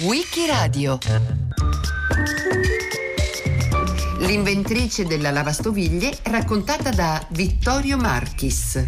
Wikiradio 0.00 0.98
L'inventrice 4.18 5.06
della 5.06 5.32
lavastoviglie 5.32 6.16
raccontata 6.22 6.90
da 6.90 7.26
Vittorio 7.30 7.96
Marchis. 7.96 8.84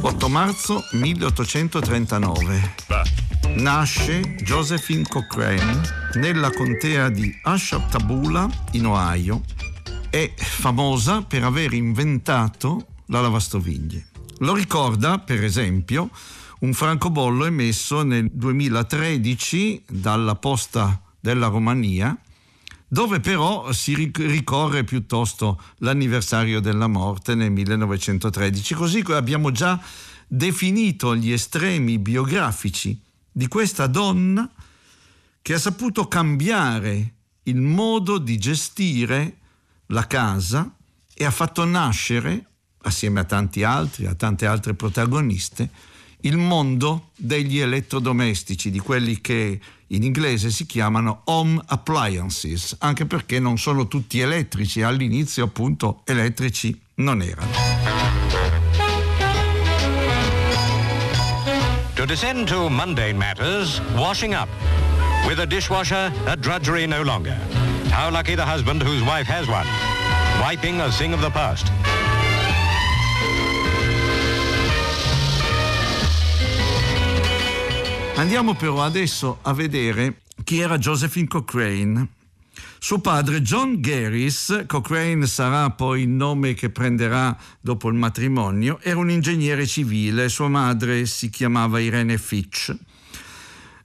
8 0.00 0.28
marzo 0.28 0.82
1839. 0.92 2.74
Nasce 3.56 4.36
Josephine 4.36 5.04
Cochrane 5.06 5.99
nella 6.14 6.50
contea 6.50 7.08
di 7.08 7.32
Ashtabula, 7.42 8.48
in 8.72 8.86
Ohio. 8.86 9.42
È 10.08 10.32
famosa 10.36 11.22
per 11.22 11.44
aver 11.44 11.72
inventato 11.72 12.86
la 13.06 13.20
lavastoviglie. 13.20 14.08
Lo 14.38 14.54
ricorda, 14.54 15.18
per 15.18 15.44
esempio, 15.44 16.10
un 16.60 16.72
francobollo 16.72 17.44
emesso 17.44 18.02
nel 18.02 18.28
2013 18.32 19.84
dalla 19.88 20.34
Posta 20.34 21.00
della 21.20 21.46
Romania, 21.46 22.16
dove 22.88 23.20
però 23.20 23.70
si 23.72 23.94
ricorre 23.94 24.82
piuttosto 24.82 25.62
l'anniversario 25.78 26.60
della 26.60 26.88
morte 26.88 27.34
nel 27.36 27.52
1913. 27.52 28.74
Così 28.74 29.04
abbiamo 29.08 29.52
già 29.52 29.80
definito 30.26 31.14
gli 31.14 31.30
estremi 31.30 31.98
biografici 31.98 33.00
di 33.30 33.46
questa 33.46 33.86
donna 33.86 34.50
che 35.42 35.54
ha 35.54 35.58
saputo 35.58 36.06
cambiare 36.08 37.14
il 37.44 37.60
modo 37.60 38.18
di 38.18 38.38
gestire 38.38 39.36
la 39.86 40.06
casa 40.06 40.74
e 41.14 41.24
ha 41.24 41.30
fatto 41.30 41.64
nascere, 41.64 42.46
assieme 42.82 43.20
a 43.20 43.24
tanti 43.24 43.62
altri, 43.62 44.06
a 44.06 44.14
tante 44.14 44.46
altre 44.46 44.74
protagoniste, 44.74 45.68
il 46.22 46.36
mondo 46.36 47.10
degli 47.16 47.58
elettrodomestici, 47.58 48.70
di 48.70 48.78
quelli 48.78 49.20
che 49.20 49.60
in 49.88 50.02
inglese 50.02 50.50
si 50.50 50.66
chiamano 50.66 51.22
home 51.24 51.60
appliances, 51.66 52.76
anche 52.80 53.06
perché 53.06 53.40
non 53.40 53.58
sono 53.58 53.88
tutti 53.88 54.20
elettrici, 54.20 54.82
all'inizio 54.82 55.44
appunto 55.44 56.02
elettrici 56.04 56.78
non 56.96 57.22
erano. 57.22 57.50
To 61.94 62.04
descend 62.06 62.46
to 62.46 62.68
mundane 62.68 63.14
matters, 63.14 63.80
washing 63.94 64.32
up. 64.32 64.48
With 65.26 65.38
a 65.38 65.46
dishwasher, 65.46 66.12
a 66.26 66.36
drudgery 66.36 66.86
no 66.86 67.02
longer. 67.02 67.36
How 67.90 68.10
lucky 68.10 68.34
the 68.34 68.44
husband 68.44 68.82
whose 68.82 69.02
wife 69.02 69.26
has 69.26 69.48
one. 69.48 69.66
Wiping 70.40 70.80
a 70.80 70.90
thing 70.90 71.12
of 71.12 71.20
the 71.20 71.30
past. 71.30 71.70
Andiamo 78.16 78.54
però 78.54 78.82
adesso 78.82 79.38
a 79.42 79.54
vedere 79.54 80.22
chi 80.44 80.60
era 80.60 80.76
Josephine 80.76 81.26
Cochrane. 81.26 82.08
Suo 82.78 82.98
padre 82.98 83.40
John 83.42 83.80
Garris, 83.80 84.64
Cochrane 84.66 85.26
sarà 85.26 85.70
poi 85.70 86.02
il 86.02 86.08
nome 86.08 86.54
che 86.54 86.70
prenderà 86.70 87.36
dopo 87.60 87.88
il 87.88 87.94
matrimonio, 87.94 88.78
era 88.82 88.98
un 88.98 89.10
ingegnere 89.10 89.66
civile, 89.66 90.28
sua 90.28 90.48
madre 90.48 91.06
si 91.06 91.30
chiamava 91.30 91.78
Irene 91.78 92.18
Fitch. 92.18 92.74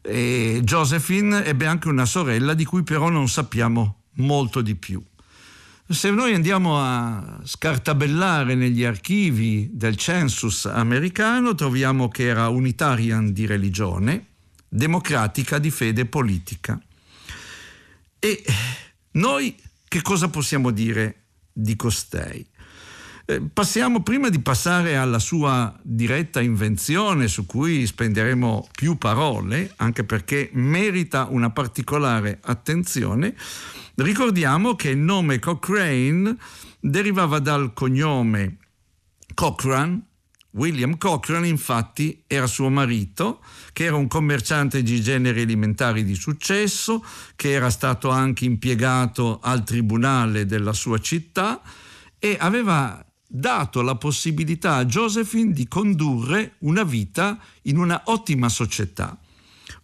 E 0.08 0.62
Josephine 0.64 1.44
ebbe 1.46 1.66
anche 1.66 1.88
una 1.88 2.06
sorella 2.06 2.54
di 2.54 2.64
cui 2.64 2.84
però 2.84 3.10
non 3.10 3.28
sappiamo 3.28 4.04
molto 4.18 4.62
di 4.62 4.76
più. 4.76 5.04
Se 5.88 6.10
noi 6.12 6.34
andiamo 6.34 6.80
a 6.80 7.42
scartabellare 7.44 8.56
negli 8.56 8.84
archivi 8.84 9.70
del 9.72 9.96
census 9.98 10.66
americano, 10.66 11.56
troviamo 11.56 12.08
che 12.08 12.26
era 12.26 12.50
unitarian 12.50 13.34
di 13.34 13.46
religione, 13.46 14.26
democratica 14.68 15.60
di 15.60 15.72
fede 15.72 16.06
politica. 16.06 16.80
E 18.20 18.44
noi 19.12 19.56
che 19.88 20.02
cosa 20.02 20.30
possiamo 20.30 20.72
dire 20.72 21.24
di 21.52 21.76
costei? 21.76 22.46
Eh, 23.28 23.42
passiamo 23.42 24.04
prima 24.04 24.30
di 24.30 24.40
passare 24.40 24.98
alla 24.98 25.18
sua 25.18 25.76
diretta 25.82 26.42
invenzione, 26.42 27.28
su 27.28 27.48
cui 27.48 27.84
spenderemo 27.84 28.68
più 28.72 29.00
parole, 29.00 29.74
anche 29.78 30.04
perché 30.04 30.52
merita 30.54 31.28
una 31.32 31.50
particolare 31.50 32.40
attenzione. 32.44 33.36
Ricordiamo 33.96 34.76
che 34.76 34.90
il 34.90 35.00
nome 35.00 35.40
Cochrane 35.40 36.38
derivava 36.80 37.40
dal 37.40 37.74
cognome 37.74 38.58
Cochrane, 39.34 40.02
William 40.52 40.96
Cochrane 40.98 41.48
infatti 41.48 42.24
era 42.28 42.46
suo 42.46 42.70
marito, 42.70 43.42
che 43.74 43.86
era 43.86 43.96
un 43.96 44.08
commerciante 44.08 44.84
di 44.84 45.02
generi 45.02 45.42
alimentari 45.42 46.04
di 46.04 46.14
successo, 46.14 47.04
che 47.36 47.52
era 47.52 47.72
stato 47.72 48.10
anche 48.10 48.46
impiegato 48.46 49.40
al 49.42 49.64
tribunale 49.64 50.46
della 50.46 50.74
sua 50.74 51.00
città 51.00 51.60
e 52.20 52.38
aveva 52.40 53.04
dato 53.36 53.82
la 53.82 53.96
possibilità 53.96 54.76
a 54.76 54.86
Josephine 54.86 55.52
di 55.52 55.68
condurre 55.68 56.56
una 56.60 56.84
vita 56.84 57.38
in 57.64 57.78
una 57.78 58.02
ottima 58.06 58.50
società. 58.50 59.18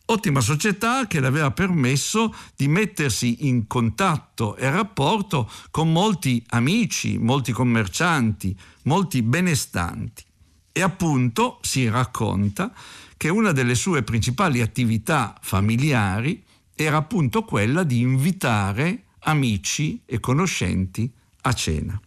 Ottima 0.06 0.42
società 0.42 1.08
che 1.08 1.20
le 1.20 1.28
aveva 1.28 1.52
permesso 1.52 2.34
di 2.56 2.68
mettersi 2.68 3.48
in 3.48 3.68
contatto 3.68 4.56
e 4.56 4.70
rapporto 4.70 5.50
con 5.70 5.92
molti 5.92 6.44
amici, 6.50 7.18
molti 7.18 7.52
commercianti, 7.52 8.58
molti 8.84 9.22
benestanti. 9.22 10.24
E 10.72 10.82
appunto 10.82 11.60
si 11.62 11.90
racconta 11.90 12.74
che 13.18 13.30
una 13.30 13.52
delle 13.52 13.76
sue 13.76 14.04
principali 14.04 14.62
attività 14.62 15.38
familiari 15.42 16.44
era 16.74 16.98
appunto 16.98 17.44
quella 17.44 17.84
di 17.84 18.00
invitare 18.00 19.04
amici 19.20 20.02
e 20.06 20.20
conoscenti 20.20 21.12
a 21.42 21.54
cena. 21.54 22.02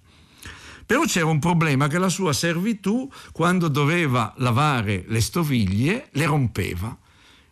Però 0.86 1.04
c'era 1.04 1.26
un 1.26 1.38
problema 1.38 1.88
che 1.88 1.98
la 1.98 2.08
sua 2.08 2.32
servitù, 2.32 3.10
quando 3.32 3.68
doveva 3.68 4.34
lavare 4.38 5.04
le 5.08 5.20
stoviglie, 5.20 6.08
le 6.12 6.26
rompeva. 6.26 6.96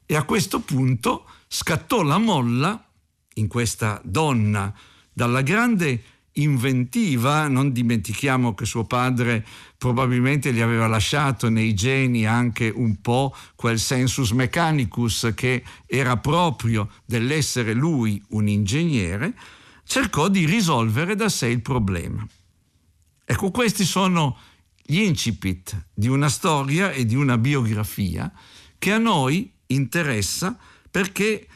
E 0.05 0.17
a 0.17 0.25
questo 0.25 0.61
punto 0.61 1.27
scattò 1.49 2.03
la 2.03 2.19
molla 2.19 2.85
in 3.35 3.49
questa 3.49 4.01
donna 4.05 4.73
dalla 5.13 5.43
grande 5.43 6.03
inventiva, 6.37 7.49
non 7.49 7.73
dimentichiamo 7.73 8.55
che 8.55 8.65
suo 8.65 8.85
padre 8.85 9.45
probabilmente 9.77 10.53
gli 10.53 10.61
aveva 10.61 10.87
lasciato 10.87 11.49
nei 11.49 11.75
geni 11.75 12.25
anche 12.25 12.73
un 12.75 13.01
po' 13.01 13.35
quel 13.55 13.79
sensus 13.79 14.31
mechanicus 14.31 15.33
che 15.35 15.63
era 15.87 16.17
proprio 16.17 16.89
dell'essere 17.05 17.75
lui 17.75 18.23
un 18.31 18.49
ingegnere, 18.49 19.35
cercò 19.85 20.29
di 20.29 20.47
risolvere 20.47 21.15
da 21.17 21.29
sé 21.29 21.49
il 21.49 21.61
problema. 21.61 22.27
Ecco, 23.33 23.51
questi 23.51 23.87
sono 23.87 24.37
gli 24.83 24.99
incipit 24.99 25.87
di 25.95 26.07
una 26.07 26.29
storia 26.29 26.91
e 26.91 27.07
di 27.07 27.15
una 27.15 27.39
biografia 27.39 28.31
che 28.79 28.93
a 28.93 28.99
noi 28.99 29.51
interessa 29.69 30.55
perché 30.91 31.47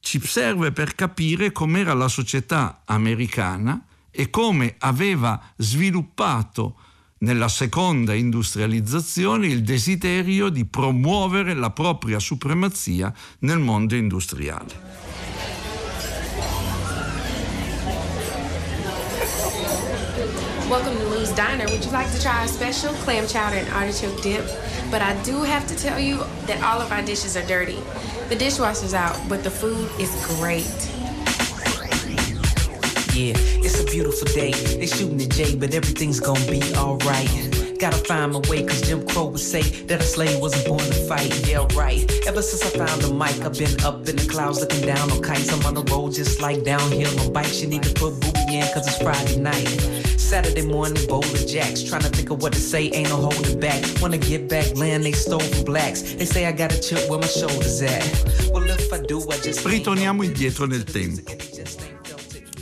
ci 0.00 0.18
serve 0.24 0.72
per 0.72 0.94
capire 0.94 1.52
com'era 1.52 1.92
la 1.92 2.08
società 2.08 2.84
americana 2.86 3.84
e 4.10 4.30
come 4.30 4.76
aveva 4.78 5.52
sviluppato 5.56 6.78
nella 7.18 7.48
seconda 7.48 8.14
industrializzazione 8.14 9.46
il 9.46 9.62
desiderio 9.62 10.48
di 10.48 10.64
promuovere 10.64 11.52
la 11.52 11.70
propria 11.70 12.18
supremazia 12.18 13.12
nel 13.40 13.58
mondo 13.58 13.94
industriale. 13.94 15.15
Welcome 20.68 20.96
to 20.96 21.04
Lou's 21.04 21.30
Diner. 21.30 21.64
Would 21.70 21.84
you 21.84 21.92
like 21.92 22.10
to 22.10 22.20
try 22.20 22.40
our 22.40 22.48
special 22.48 22.92
clam 22.94 23.28
chowder 23.28 23.54
and 23.54 23.68
artichoke 23.68 24.20
dip? 24.20 24.44
But 24.90 25.00
I 25.00 25.14
do 25.22 25.44
have 25.44 25.64
to 25.68 25.76
tell 25.76 26.00
you 26.00 26.24
that 26.46 26.60
all 26.60 26.80
of 26.80 26.90
our 26.90 27.02
dishes 27.02 27.36
are 27.36 27.46
dirty. 27.46 27.78
The 28.28 28.34
dishwasher's 28.34 28.92
out, 28.92 29.16
but 29.28 29.44
the 29.44 29.50
food 29.50 29.88
is 30.00 30.10
great. 30.38 30.66
Yeah, 33.14 33.34
it's 33.62 33.80
a 33.80 33.84
beautiful 33.84 34.26
day. 34.34 34.50
They 34.50 34.86
shooting 34.86 35.18
the 35.18 35.28
J, 35.28 35.54
but 35.54 35.72
everything's 35.72 36.18
gonna 36.18 36.44
be 36.50 36.60
alright. 36.74 37.78
Gotta 37.78 37.98
find 37.98 38.32
my 38.32 38.40
way, 38.50 38.64
cause 38.64 38.80
Jim 38.80 39.06
Crow 39.06 39.26
would 39.26 39.38
say 39.38 39.62
that 39.62 40.00
a 40.00 40.04
slave 40.04 40.40
wasn't 40.40 40.66
born 40.66 40.80
to 40.80 41.06
fight. 41.06 41.46
Yeah, 41.46 41.64
right. 41.76 42.02
Ever 42.26 42.42
since 42.42 42.64
I 42.64 42.76
found 42.76 43.02
the 43.02 43.14
mic, 43.14 43.38
I've 43.46 43.56
been 43.56 43.80
up 43.84 44.08
in 44.08 44.16
the 44.16 44.26
clouds 44.28 44.60
looking 44.60 44.84
down 44.84 45.12
on 45.12 45.22
kites. 45.22 45.52
I'm 45.52 45.64
on 45.64 45.74
the 45.74 45.84
road 45.92 46.14
just 46.14 46.40
like 46.40 46.64
downhill 46.64 47.20
on 47.20 47.32
bikes. 47.32 47.62
You 47.62 47.68
need 47.68 47.84
to 47.84 47.94
put 47.94 48.18
booby 48.20 48.56
in, 48.58 48.66
cause 48.74 48.88
it's 48.88 49.00
Friday 49.00 49.36
night. 49.36 50.05
Saturday 50.26 50.66
morning, 50.66 51.06
bowling 51.06 51.46
jacks. 51.46 51.84
Trying 51.84 52.02
to 52.02 52.08
think 52.08 52.30
of 52.30 52.42
what 52.42 52.52
to 52.52 52.58
say, 52.58 52.90
ain't 52.92 53.10
no 53.10 53.16
holding 53.16 53.60
back. 53.60 53.80
Wanna 54.00 54.18
get 54.18 54.48
back 54.48 54.76
land 54.76 55.04
they 55.04 55.12
stole 55.12 55.38
from 55.38 55.62
blacks. 55.62 56.16
They 56.16 56.26
say 56.26 56.46
I 56.46 56.52
got 56.52 56.72
a 56.72 56.80
chip 56.80 57.08
where 57.08 57.20
my 57.20 57.28
shoulders 57.28 57.80
at. 57.82 58.02
Well, 58.50 58.68
if 58.68 58.92
I 58.92 58.98
do, 59.06 59.20
I 59.30 59.38
just. 59.38 59.64
Ritorniamo 59.64 60.24
indietro 60.24 60.66
nel 60.66 60.82
tempo. 60.82 61.22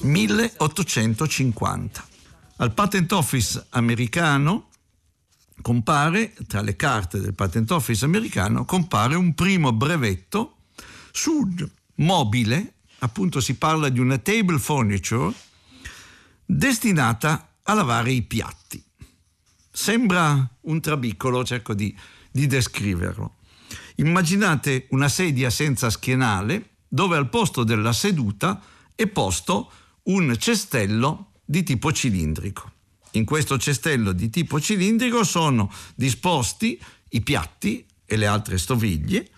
1850. 0.03 2.07
Al 2.57 2.75
Patent 2.75 3.13
Office 3.13 3.65
americano 3.71 4.69
compare, 5.63 6.35
tra 6.47 6.61
le 6.61 6.77
carte 6.77 7.19
del 7.19 7.33
Patent 7.33 7.71
Office 7.71 8.05
americano, 8.05 8.67
compare 8.67 9.15
un 9.15 9.33
primo 9.33 9.73
brevetto 9.73 10.57
sul 11.13 11.67
mobile, 11.95 12.75
appunto 12.99 13.41
si 13.41 13.55
parla 13.55 13.89
di 13.89 14.01
una 14.01 14.19
table 14.19 14.59
furniture, 14.59 15.33
destinata 16.45 17.49
a 17.65 17.75
lavare 17.75 18.13
i 18.13 18.23
piatti. 18.23 18.83
Sembra 19.71 20.49
un 20.63 20.81
trabicolo, 20.81 21.45
cerco 21.45 21.75
di, 21.75 21.95
di 22.31 22.47
descriverlo. 22.47 23.37
Immaginate 23.97 24.87
una 24.91 25.09
sedia 25.09 25.51
senza 25.51 25.91
schienale 25.91 26.71
dove 26.89 27.17
al 27.17 27.29
posto 27.29 27.65
della 27.65 27.93
seduta 27.93 28.63
è 28.95 29.07
posto 29.07 29.71
un 30.05 30.37
cestello 30.39 31.33
di 31.45 31.63
tipo 31.63 31.93
cilindrico. 31.93 32.71
In 33.13 33.25
questo 33.25 33.59
cestello 33.59 34.13
di 34.13 34.31
tipo 34.31 34.61
cilindrico 34.61 35.25
sono 35.25 35.73
disposti 35.95 36.81
i 37.11 37.21
piatti 37.21 37.87
e 38.05 38.17
le 38.17 38.27
altre 38.27 38.59
stoviglie 38.59 39.29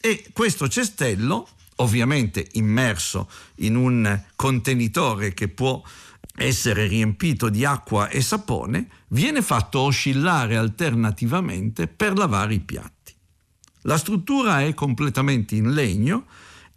e 0.00 0.30
questo 0.32 0.68
cestello, 0.68 1.48
ovviamente 1.76 2.46
immerso 2.52 3.30
in 3.56 3.76
un 3.76 4.24
contenitore 4.34 5.34
che 5.34 5.48
può 5.48 5.82
essere 6.38 6.86
riempito 6.86 7.48
di 7.48 7.64
acqua 7.64 8.08
e 8.08 8.20
sapone, 8.20 8.88
viene 9.08 9.42
fatto 9.42 9.80
oscillare 9.80 10.56
alternativamente 10.56 11.86
per 11.86 12.16
lavare 12.16 12.54
i 12.54 12.60
piatti. 12.60 13.14
La 13.82 13.98
struttura 13.98 14.62
è 14.62 14.74
completamente 14.74 15.54
in 15.54 15.72
legno 15.72 16.26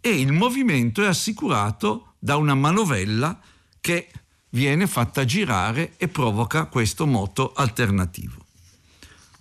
e 0.00 0.10
il 0.20 0.32
movimento 0.32 1.02
è 1.02 1.06
assicurato 1.06 2.14
da 2.18 2.36
una 2.36 2.54
manovella 2.54 3.38
che 3.80 4.10
viene 4.50 4.86
fatta 4.86 5.24
girare 5.24 5.94
e 5.96 6.08
provoca 6.08 6.66
questo 6.66 7.06
moto 7.06 7.52
alternativo. 7.52 8.44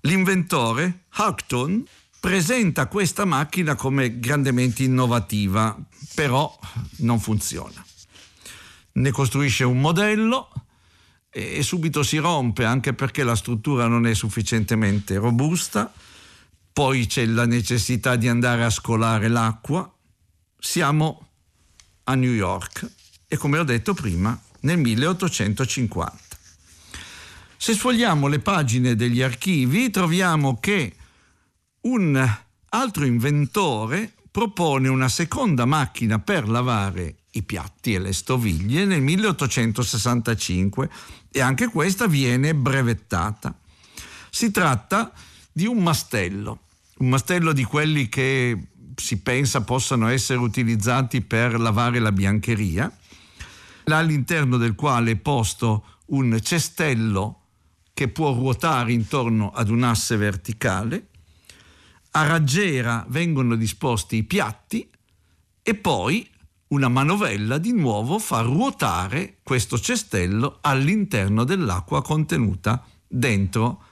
L'inventore, 0.01 1.05
Houghton, 1.17 1.83
presenta 2.19 2.87
questa 2.87 3.25
macchina 3.25 3.75
come 3.75 4.19
grandemente 4.19 4.83
innovativa, 4.83 5.77
però 6.13 6.57
non 6.97 7.19
funziona. 7.19 7.83
Ne 8.93 9.11
costruisce 9.11 9.63
un 9.63 9.79
modello 9.79 10.49
e 11.29 11.63
subito 11.63 12.03
si 12.03 12.17
rompe 12.17 12.65
anche 12.65 12.93
perché 12.93 13.23
la 13.23 13.35
struttura 13.35 13.87
non 13.87 14.05
è 14.05 14.13
sufficientemente 14.13 15.17
robusta, 15.17 15.91
poi 16.73 17.05
c'è 17.05 17.25
la 17.25 17.45
necessità 17.45 18.17
di 18.17 18.27
andare 18.27 18.65
a 18.65 18.69
scolare 18.69 19.29
l'acqua. 19.29 19.89
Siamo 20.59 21.27
a 22.03 22.15
New 22.15 22.31
York 22.31 22.89
e 23.27 23.37
come 23.37 23.59
ho 23.59 23.63
detto 23.63 23.93
prima 23.93 24.37
nel 24.61 24.77
1850. 24.77 26.19
Se 27.55 27.73
sfogliamo 27.73 28.27
le 28.27 28.39
pagine 28.39 28.95
degli 28.95 29.21
archivi 29.21 29.89
troviamo 29.89 30.59
che 30.59 30.95
un 31.81 32.37
altro 32.69 33.05
inventore 33.05 34.13
propone 34.29 34.87
una 34.89 35.07
seconda 35.07 35.65
macchina 35.65 36.19
per 36.19 36.49
lavare 36.49 37.20
i 37.31 37.43
piatti 37.43 37.93
e 37.93 37.99
le 37.99 38.13
stoviglie 38.13 38.85
nel 38.85 39.01
1865 39.01 40.89
e 41.31 41.41
anche 41.41 41.67
questa 41.67 42.07
viene 42.07 42.53
brevettata. 42.53 43.57
Si 44.29 44.51
tratta 44.51 45.11
di 45.51 45.65
un 45.65 45.81
mastello, 45.81 46.59
un 46.97 47.09
mastello 47.09 47.53
di 47.53 47.63
quelli 47.63 48.09
che 48.09 48.67
si 48.95 49.19
pensa 49.19 49.61
possano 49.61 50.07
essere 50.07 50.39
utilizzati 50.39 51.21
per 51.21 51.59
lavare 51.59 51.99
la 51.99 52.11
biancheria, 52.11 52.91
all'interno 53.85 54.57
del 54.57 54.75
quale 54.75 55.11
è 55.11 55.15
posto 55.15 55.99
un 56.07 56.39
cestello 56.41 57.39
che 57.93 58.07
può 58.07 58.33
ruotare 58.33 58.93
intorno 58.93 59.51
ad 59.51 59.69
un 59.69 59.83
asse 59.83 60.15
verticale, 60.17 61.07
a 62.11 62.25
raggiera 62.25 63.05
vengono 63.09 63.55
disposti 63.55 64.17
i 64.17 64.23
piatti 64.23 64.89
e 65.63 65.75
poi 65.75 66.29
una 66.71 66.87
manovella 66.87 67.57
di 67.57 67.73
nuovo 67.73 68.17
fa 68.19 68.41
ruotare 68.41 69.37
questo 69.43 69.79
cestello 69.79 70.59
all'interno 70.61 71.43
dell'acqua 71.43 72.01
contenuta 72.01 72.83
dentro 73.07 73.83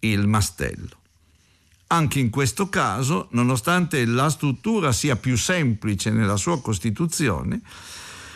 il 0.00 0.26
mastello. 0.26 1.04
Anche 1.88 2.18
in 2.18 2.30
questo 2.30 2.68
caso, 2.68 3.28
nonostante 3.30 4.04
la 4.04 4.28
struttura 4.28 4.90
sia 4.90 5.14
più 5.14 5.36
semplice 5.36 6.10
nella 6.10 6.36
sua 6.36 6.60
costituzione, 6.60 7.60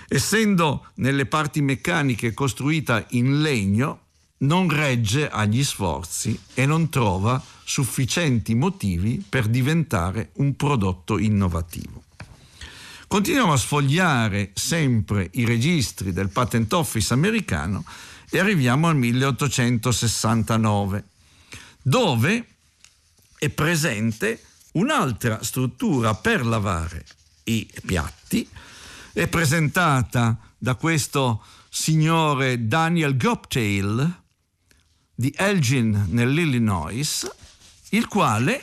essendo 0.06 0.86
nelle 0.94 1.26
parti 1.26 1.60
meccaniche 1.60 2.32
costruita 2.32 3.04
in 3.10 3.42
legno, 3.42 4.02
non 4.38 4.68
regge 4.68 5.28
agli 5.28 5.64
sforzi 5.64 6.38
e 6.54 6.64
non 6.64 6.88
trova 6.90 7.42
sufficienti 7.64 8.54
motivi 8.54 9.22
per 9.28 9.48
diventare 9.48 10.30
un 10.34 10.54
prodotto 10.54 11.18
innovativo. 11.18 12.04
Continuiamo 13.12 13.54
a 13.54 13.56
sfogliare 13.56 14.52
sempre 14.54 15.30
i 15.32 15.44
registri 15.44 16.12
del 16.12 16.28
Patent 16.28 16.72
Office 16.72 17.12
americano 17.12 17.84
e 18.30 18.38
arriviamo 18.38 18.86
al 18.86 18.94
1869, 18.94 21.04
dove 21.82 22.46
è 23.36 23.48
presente 23.48 24.40
un'altra 24.74 25.42
struttura 25.42 26.14
per 26.14 26.46
lavare 26.46 27.04
i 27.46 27.68
piatti, 27.84 28.48
è 29.12 29.26
presentata 29.26 30.38
da 30.56 30.76
questo 30.76 31.42
signore 31.68 32.68
Daniel 32.68 33.16
Goptail 33.16 34.22
di 35.12 35.34
Elgin 35.36 36.06
nell'Illinois, 36.10 37.28
il 37.88 38.06
quale 38.06 38.62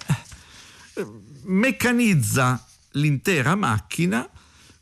meccanizza 1.44 2.66
l'intera 2.92 3.54
macchina 3.56 4.26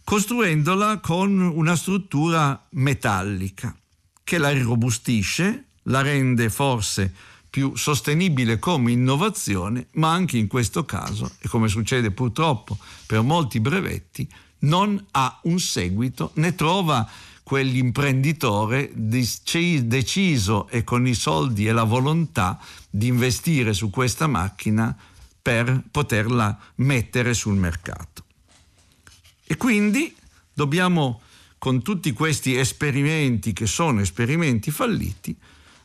costruendola 0.05 0.99
con 0.99 1.39
una 1.39 1.75
struttura 1.75 2.63
metallica 2.73 3.75
che 4.23 4.37
la 4.37 4.51
irrobustisce, 4.51 5.65
la 5.83 6.01
rende 6.01 6.51
forse 6.51 7.11
più 7.49 7.75
sostenibile 7.75 8.59
come 8.59 8.91
innovazione, 8.91 9.87
ma 9.93 10.11
anche 10.11 10.37
in 10.37 10.45
questo 10.47 10.85
caso, 10.85 11.31
e 11.39 11.49
come 11.49 11.69
succede 11.69 12.11
purtroppo 12.11 12.77
per 13.07 13.21
molti 13.21 13.59
brevetti, 13.59 14.29
non 14.59 15.03
ha 15.11 15.39
un 15.43 15.59
seguito, 15.59 16.31
ne 16.35 16.53
trova 16.53 17.09
quell'imprenditore 17.41 18.91
deciso 18.93 20.67
e 20.67 20.83
con 20.83 21.07
i 21.07 21.15
soldi 21.15 21.65
e 21.65 21.71
la 21.71 21.83
volontà 21.83 22.59
di 22.89 23.07
investire 23.07 23.73
su 23.73 23.89
questa 23.89 24.27
macchina 24.27 24.95
per 25.41 25.83
poterla 25.89 26.59
mettere 26.75 27.33
sul 27.33 27.55
mercato. 27.55 28.24
E 29.47 29.57
quindi 29.57 30.15
dobbiamo, 30.53 31.21
con 31.57 31.81
tutti 31.81 32.11
questi 32.13 32.55
esperimenti 32.55 33.53
che 33.53 33.67
sono 33.67 34.01
esperimenti 34.01 34.71
falliti, 34.71 35.35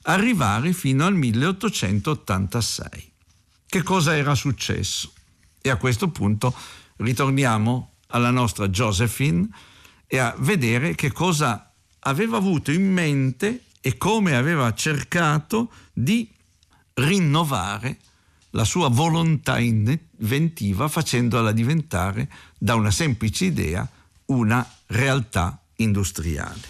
arrivare 0.03 0.73
fino 0.73 1.05
al 1.05 1.15
1886. 1.15 3.13
Che 3.67 3.83
cosa 3.83 4.17
era 4.17 4.35
successo? 4.35 5.13
E 5.61 5.69
a 5.69 5.77
questo 5.77 6.09
punto 6.09 6.55
ritorniamo 6.97 7.93
alla 8.09 8.31
nostra 8.31 8.69
Josephine 8.69 9.49
e 10.07 10.19
a 10.19 10.35
vedere 10.39 10.95
che 10.95 11.13
cosa 11.13 11.73
aveva 12.01 12.39
avuto 12.39 12.73
in 12.73 12.91
mente 12.91 13.65
e 13.81 13.97
come 13.97 14.35
aveva 14.37 14.73
cercato 14.75 15.71
di 15.93 16.29
rinnovare 16.95 17.99
la 18.51 18.65
sua 18.65 18.89
volontà 18.89 19.59
inventiva 19.59 20.89
facendola 20.89 21.53
diventare 21.53 22.29
da 22.59 22.75
una 22.75 22.91
semplice 22.91 23.45
idea 23.45 23.89
una 24.27 24.67
realtà 24.87 25.61
industriale. 25.77 26.61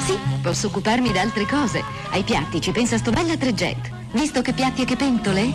Sì, 0.00 0.18
posso 0.42 0.68
occuparmi 0.68 1.12
di 1.12 1.18
altre 1.18 1.46
cose. 1.46 1.82
Ai 2.10 2.22
piatti 2.22 2.60
ci 2.60 2.72
pensa 2.72 2.98
sto 2.98 3.10
bella 3.10 3.36
Treget. 3.36 3.90
Visto 4.12 4.42
che 4.42 4.52
piatti 4.52 4.82
e 4.82 4.84
che 4.84 4.96
pentole? 4.96 5.50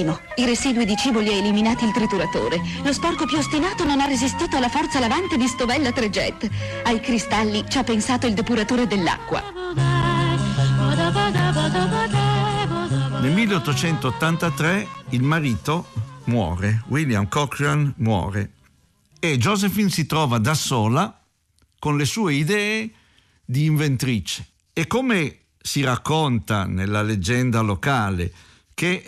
Pulitissimo. 0.00 0.20
I 0.36 0.44
residui 0.44 0.84
di 0.84 0.96
cibo 0.96 1.20
li 1.20 1.28
ha 1.28 1.36
eliminati 1.36 1.84
il 1.84 1.92
trituratore. 1.92 2.60
Lo 2.82 2.92
sporco 2.92 3.26
più 3.26 3.36
ostinato 3.36 3.84
non 3.84 4.00
ha 4.00 4.06
resistito 4.06 4.56
alla 4.56 4.68
forza 4.68 4.98
lavante 4.98 5.36
di 5.36 5.46
Stovella 5.46 5.92
Trejet. 5.92 6.48
Ai 6.84 7.00
cristalli 7.00 7.64
ci 7.68 7.78
ha 7.78 7.84
pensato 7.84 8.26
il 8.26 8.34
depuratore 8.34 8.86
dell'acqua. 8.86 9.42
Nel 13.20 13.32
1883 13.32 14.88
il 15.10 15.22
marito 15.22 15.86
muore, 16.24 16.82
William 16.88 17.28
Cochrane 17.28 17.92
muore 17.96 18.52
e 19.18 19.36
Josephine 19.36 19.90
si 19.90 20.06
trova 20.06 20.38
da 20.38 20.54
sola 20.54 21.20
con 21.78 21.96
le 21.96 22.06
sue 22.06 22.34
idee 22.34 22.90
di 23.44 23.64
inventrice. 23.66 24.46
E 24.72 24.86
come 24.86 25.36
si 25.60 25.82
racconta 25.82 26.64
nella 26.64 27.02
leggenda 27.02 27.60
locale 27.60 28.32
che 28.72 29.04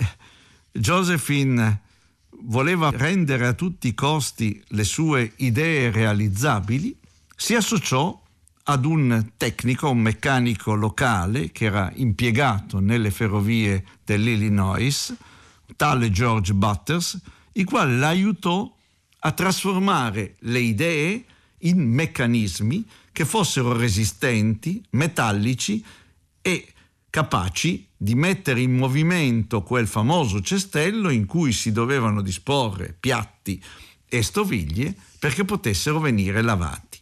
Josephine 0.72 1.80
voleva 2.44 2.90
rendere 2.90 3.46
a 3.46 3.52
tutti 3.52 3.88
i 3.88 3.94
costi 3.94 4.62
le 4.68 4.84
sue 4.84 5.32
idee 5.36 5.90
realizzabili, 5.90 6.96
si 7.36 7.54
associò 7.54 8.20
ad 8.64 8.84
un 8.84 9.32
tecnico, 9.36 9.90
un 9.90 9.98
meccanico 9.98 10.74
locale 10.74 11.50
che 11.50 11.66
era 11.66 11.92
impiegato 11.94 12.78
nelle 12.78 13.10
ferrovie 13.10 13.84
dell'Illinois, 14.04 15.14
tale 15.76 16.10
George 16.10 16.54
Butters, 16.54 17.20
il 17.52 17.64
quale 17.64 17.96
l'aiutò 17.96 18.74
a 19.24 19.32
trasformare 19.32 20.36
le 20.40 20.60
idee 20.60 21.24
in 21.58 21.80
meccanismi 21.80 22.86
che 23.12 23.24
fossero 23.24 23.76
resistenti, 23.76 24.82
metallici 24.90 25.84
e 26.40 26.72
capaci 27.10 27.88
di 28.02 28.16
mettere 28.16 28.60
in 28.60 28.74
movimento 28.76 29.62
quel 29.62 29.86
famoso 29.86 30.40
cestello 30.40 31.08
in 31.08 31.24
cui 31.24 31.52
si 31.52 31.70
dovevano 31.70 32.20
disporre 32.20 32.96
piatti 32.98 33.62
e 34.08 34.22
stoviglie 34.24 34.92
perché 35.20 35.44
potessero 35.44 36.00
venire 36.00 36.42
lavati. 36.42 36.98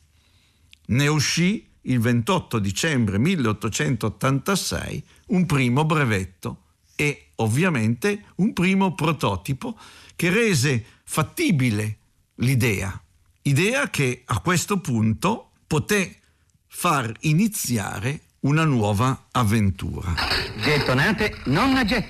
Ne 0.88 1.06
uscì 1.06 1.66
il 1.84 2.00
28 2.00 2.58
dicembre 2.58 3.16
1886 3.18 5.02
un 5.28 5.46
primo 5.46 5.86
brevetto 5.86 6.64
e 6.94 7.30
ovviamente 7.36 8.26
un 8.36 8.52
primo 8.52 8.94
prototipo 8.94 9.78
che 10.14 10.28
rese 10.28 10.84
fattibile 11.04 11.96
l'idea, 12.36 13.02
idea 13.42 13.88
che 13.88 14.20
a 14.26 14.38
questo 14.40 14.80
punto 14.80 15.52
poté 15.66 16.18
far 16.66 17.10
iniziare 17.20 18.20
una 18.40 18.64
nuova 18.64 19.26
avventura. 19.32 20.14
Gettonate, 20.62 21.40
nonna 21.44 21.84
Jet, 21.84 22.06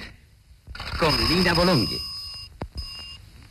con 0.96 1.12
Lina 1.28 1.52
Volonghi. 1.52 2.08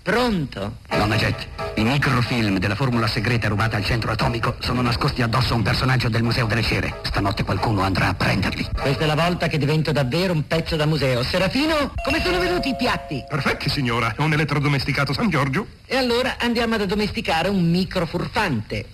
Pronto? 0.01 0.77
Nonna 0.91 1.17
Jet, 1.17 1.47
i 1.75 1.83
microfilm 1.83 2.57
della 2.57 2.75
formula 2.75 3.05
segreta 3.05 3.49
rubata 3.49 3.75
al 3.75 3.83
centro 3.83 4.11
atomico 4.11 4.55
sono 4.59 4.81
nascosti 4.81 5.21
addosso 5.21 5.53
a 5.53 5.57
un 5.57 5.63
personaggio 5.63 6.07
del 6.07 6.23
Museo 6.23 6.45
delle 6.45 6.63
Cere. 6.63 7.01
Stanotte 7.03 7.43
qualcuno 7.43 7.81
andrà 7.81 8.07
a 8.07 8.13
prenderli. 8.13 8.65
Questa 8.73 9.03
è 9.03 9.07
la 9.07 9.15
volta 9.15 9.47
che 9.47 9.57
divento 9.57 9.91
davvero 9.91 10.31
un 10.31 10.47
pezzo 10.47 10.77
da 10.77 10.85
museo. 10.85 11.21
Serafino, 11.21 11.93
come 12.05 12.21
sono 12.23 12.39
venuti 12.39 12.69
i 12.69 12.75
piatti? 12.77 13.21
Perfetti, 13.27 13.69
signora. 13.69 14.15
Un 14.19 14.31
elettrodomesticato 14.31 15.11
San 15.11 15.29
Giorgio. 15.29 15.67
E 15.85 15.97
allora 15.97 16.37
andiamo 16.39 16.75
ad 16.75 16.81
addomesticare 16.81 17.49
un 17.49 17.69
microfurfante. 17.69 18.85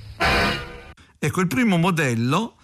Ecco, 1.19 1.41
il 1.41 1.47
primo 1.47 1.77
modello 1.77 2.55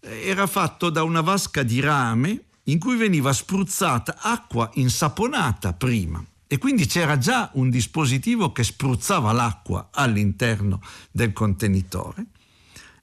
era 0.00 0.46
fatto 0.46 0.90
da 0.90 1.02
una 1.02 1.20
vasca 1.20 1.62
di 1.62 1.80
rame 1.80 2.44
in 2.64 2.78
cui 2.78 2.96
veniva 2.96 3.32
spruzzata 3.32 4.18
acqua 4.20 4.70
insaponata 4.74 5.72
prima 5.72 6.24
e 6.46 6.58
quindi 6.58 6.86
c'era 6.86 7.18
già 7.18 7.50
un 7.54 7.70
dispositivo 7.70 8.52
che 8.52 8.64
spruzzava 8.64 9.32
l'acqua 9.32 9.90
all'interno 9.92 10.80
del 11.10 11.32
contenitore 11.32 12.26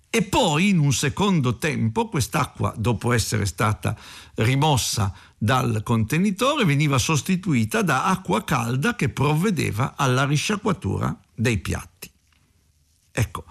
e 0.10 0.24
poi 0.24 0.70
in 0.70 0.80
un 0.80 0.94
secondo 0.94 1.58
tempo 1.58 2.10
quest'acqua 2.10 2.74
dopo 2.78 3.14
essere 3.14 3.46
stata 3.46 3.96
rimossa 4.36 5.14
dal 5.38 5.84
contenitore 5.84 6.66
veniva 6.66 6.98
sostituita 6.98 7.82
da 7.82 8.06
acqua 8.06 8.44
calda 8.44 8.96
che 8.96 9.10
provvedeva 9.10 9.94
alla 9.96 10.26
risciacquatura 10.26 11.18
dei 11.36 11.60
piatti. 11.60 12.10
Ecco, 13.12 13.46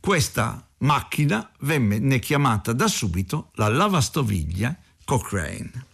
questa 0.00 0.67
macchina 0.78 1.50
venne 1.60 2.18
chiamata 2.18 2.72
da 2.72 2.88
subito 2.88 3.50
la 3.54 3.68
lavastoviglie 3.68 4.76
Cochrane. 5.04 5.86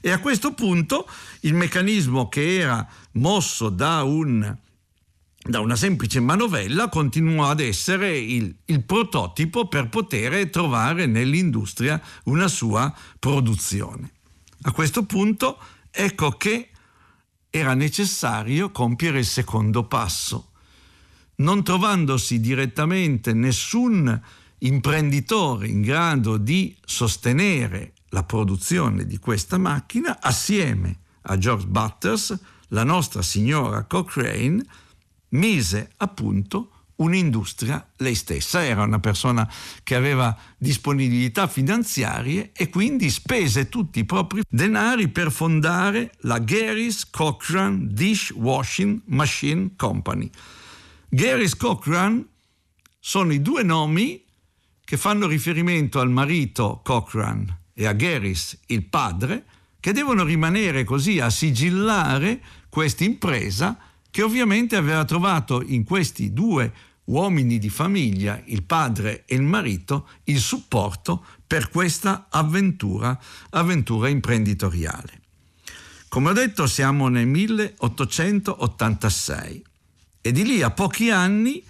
E 0.00 0.10
a 0.10 0.20
questo 0.20 0.52
punto 0.54 1.08
il 1.40 1.54
meccanismo 1.54 2.28
che 2.28 2.58
era 2.58 2.86
mosso 3.12 3.68
da, 3.70 4.02
un, 4.02 4.56
da 5.42 5.60
una 5.60 5.76
semplice 5.76 6.20
manovella 6.20 6.88
continuò 6.88 7.48
ad 7.48 7.60
essere 7.60 8.16
il, 8.16 8.54
il 8.66 8.84
prototipo 8.84 9.68
per 9.68 9.88
poter 9.88 10.48
trovare 10.50 11.06
nell'industria 11.06 12.00
una 12.24 12.48
sua 12.48 12.94
produzione. 13.18 14.12
A 14.62 14.72
questo 14.72 15.04
punto 15.04 15.58
ecco 15.90 16.30
che 16.32 16.70
era 17.50 17.74
necessario 17.74 18.70
compiere 18.70 19.18
il 19.20 19.26
secondo 19.26 19.84
passo, 19.86 20.52
non 21.36 21.62
trovandosi 21.62 22.40
direttamente 22.40 23.32
nessun 23.32 24.20
imprenditore 24.58 25.68
in 25.68 25.82
grado 25.82 26.36
di 26.36 26.76
sostenere 26.84 27.92
la 28.10 28.22
produzione 28.22 29.06
di 29.06 29.18
questa 29.18 29.58
macchina, 29.58 30.20
assieme 30.20 31.00
a 31.22 31.36
George 31.36 31.66
Butters, 31.66 32.38
la 32.68 32.84
nostra 32.84 33.22
signora 33.22 33.84
Cochrane 33.84 34.64
mise 35.30 35.90
a 35.96 36.08
punto 36.08 36.70
un'industria 36.96 37.86
lei 37.96 38.14
stessa, 38.14 38.64
era 38.64 38.82
una 38.82 39.00
persona 39.00 39.50
che 39.82 39.94
aveva 39.94 40.36
disponibilità 40.56 41.46
finanziarie 41.46 42.52
e 42.54 42.70
quindi 42.70 43.10
spese 43.10 43.68
tutti 43.68 43.98
i 43.98 44.04
propri 44.04 44.42
denari 44.48 45.08
per 45.08 45.30
fondare 45.30 46.12
la 46.20 46.38
Gary's 46.38 47.08
Cochrane 47.10 47.88
Dishwashing 47.90 49.02
Machine 49.06 49.72
Company. 49.76 50.30
Gary's 51.08 51.54
Cochrane 51.54 52.26
sono 52.98 53.32
i 53.32 53.40
due 53.40 53.62
nomi 53.62 54.24
che 54.84 54.96
fanno 54.96 55.28
riferimento 55.28 56.00
al 56.00 56.10
marito 56.10 56.80
Cochrane 56.82 57.60
e 57.74 57.86
a 57.86 57.92
Garys, 57.92 58.58
il 58.66 58.82
padre, 58.84 59.44
che 59.78 59.92
devono 59.92 60.24
rimanere 60.24 60.82
così 60.82 61.20
a 61.20 61.30
sigillare 61.30 62.42
questa 62.68 63.04
impresa 63.04 63.78
che 64.10 64.22
ovviamente 64.22 64.74
aveva 64.74 65.04
trovato 65.04 65.62
in 65.62 65.84
questi 65.84 66.32
due 66.32 66.72
uomini 67.04 67.58
di 67.58 67.68
famiglia, 67.68 68.42
il 68.46 68.64
padre 68.64 69.24
e 69.26 69.36
il 69.36 69.42
marito, 69.42 70.08
il 70.24 70.40
supporto 70.40 71.24
per 71.46 71.68
questa 71.68 72.26
avventura, 72.30 73.16
avventura 73.50 74.08
imprenditoriale. 74.08 75.20
Come 76.08 76.30
ho 76.30 76.32
detto 76.32 76.66
siamo 76.66 77.06
nel 77.08 77.28
1886 77.28 79.62
e 80.26 80.32
di 80.32 80.44
lì 80.44 80.60
a 80.60 80.70
pochi 80.70 81.10
anni 81.10 81.64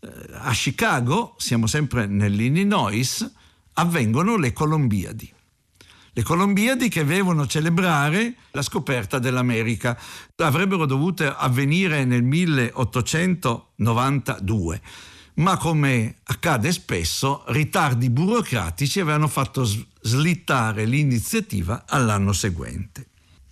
eh, 0.00 0.08
a 0.32 0.52
Chicago, 0.52 1.36
siamo 1.38 1.66
sempre 1.66 2.06
nell'Illinois, 2.06 3.30
avvengono 3.74 4.36
le 4.36 4.54
Colombiadi. 4.54 5.32
Le 6.16 6.22
Colombiadi 6.22 6.88
che 6.88 7.04
devono 7.04 7.44
celebrare 7.46 8.36
la 8.52 8.62
scoperta 8.62 9.18
dell'America. 9.18 9.98
Avrebbero 10.36 10.86
dovuto 10.86 11.24
avvenire 11.24 12.04
nel 12.04 12.22
1892, 12.22 14.80
ma 15.34 15.58
come 15.58 16.14
accade 16.22 16.72
spesso, 16.72 17.44
ritardi 17.48 18.08
burocratici 18.10 19.00
avevano 19.00 19.28
fatto 19.28 19.68
slittare 20.00 20.86
l'iniziativa 20.86 21.84
all'anno 21.86 22.32
seguente. 22.32 23.08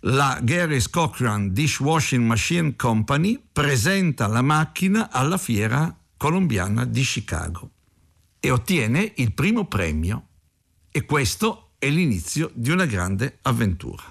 La 0.06 0.40
Garys 0.42 0.90
Cochrane 0.90 1.52
Dishwashing 1.52 2.25
Machine 2.25 2.75
Company 2.75 3.40
presenta 3.52 4.26
la 4.26 4.42
macchina 4.42 5.12
alla 5.12 5.38
fiera 5.38 5.94
colombiana 6.16 6.85
di 6.85 7.02
Chicago 7.02 7.71
e 8.40 8.50
ottiene 8.50 9.12
il 9.16 9.32
primo 9.32 9.66
premio. 9.66 10.26
E 10.90 11.04
questo 11.04 11.75
è 11.78 11.88
l'inizio 11.88 12.50
di 12.52 12.71
una 12.71 12.85
grande 12.85 13.38
avventura. 13.42 14.02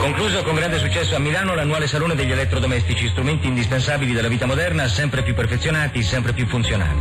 Concluso 0.00 0.42
con 0.42 0.56
grande 0.56 0.80
successo 0.80 1.14
a 1.14 1.20
Milano 1.20 1.54
l'annuale 1.54 1.86
salone 1.86 2.16
degli 2.16 2.32
elettrodomestici, 2.32 3.06
strumenti 3.08 3.46
indispensabili 3.46 4.12
della 4.12 4.28
vita 4.28 4.46
moderna, 4.46 4.88
sempre 4.88 5.22
più 5.22 5.34
perfezionati, 5.34 6.02
sempre 6.02 6.32
più 6.32 6.48
funzionali. 6.48 7.00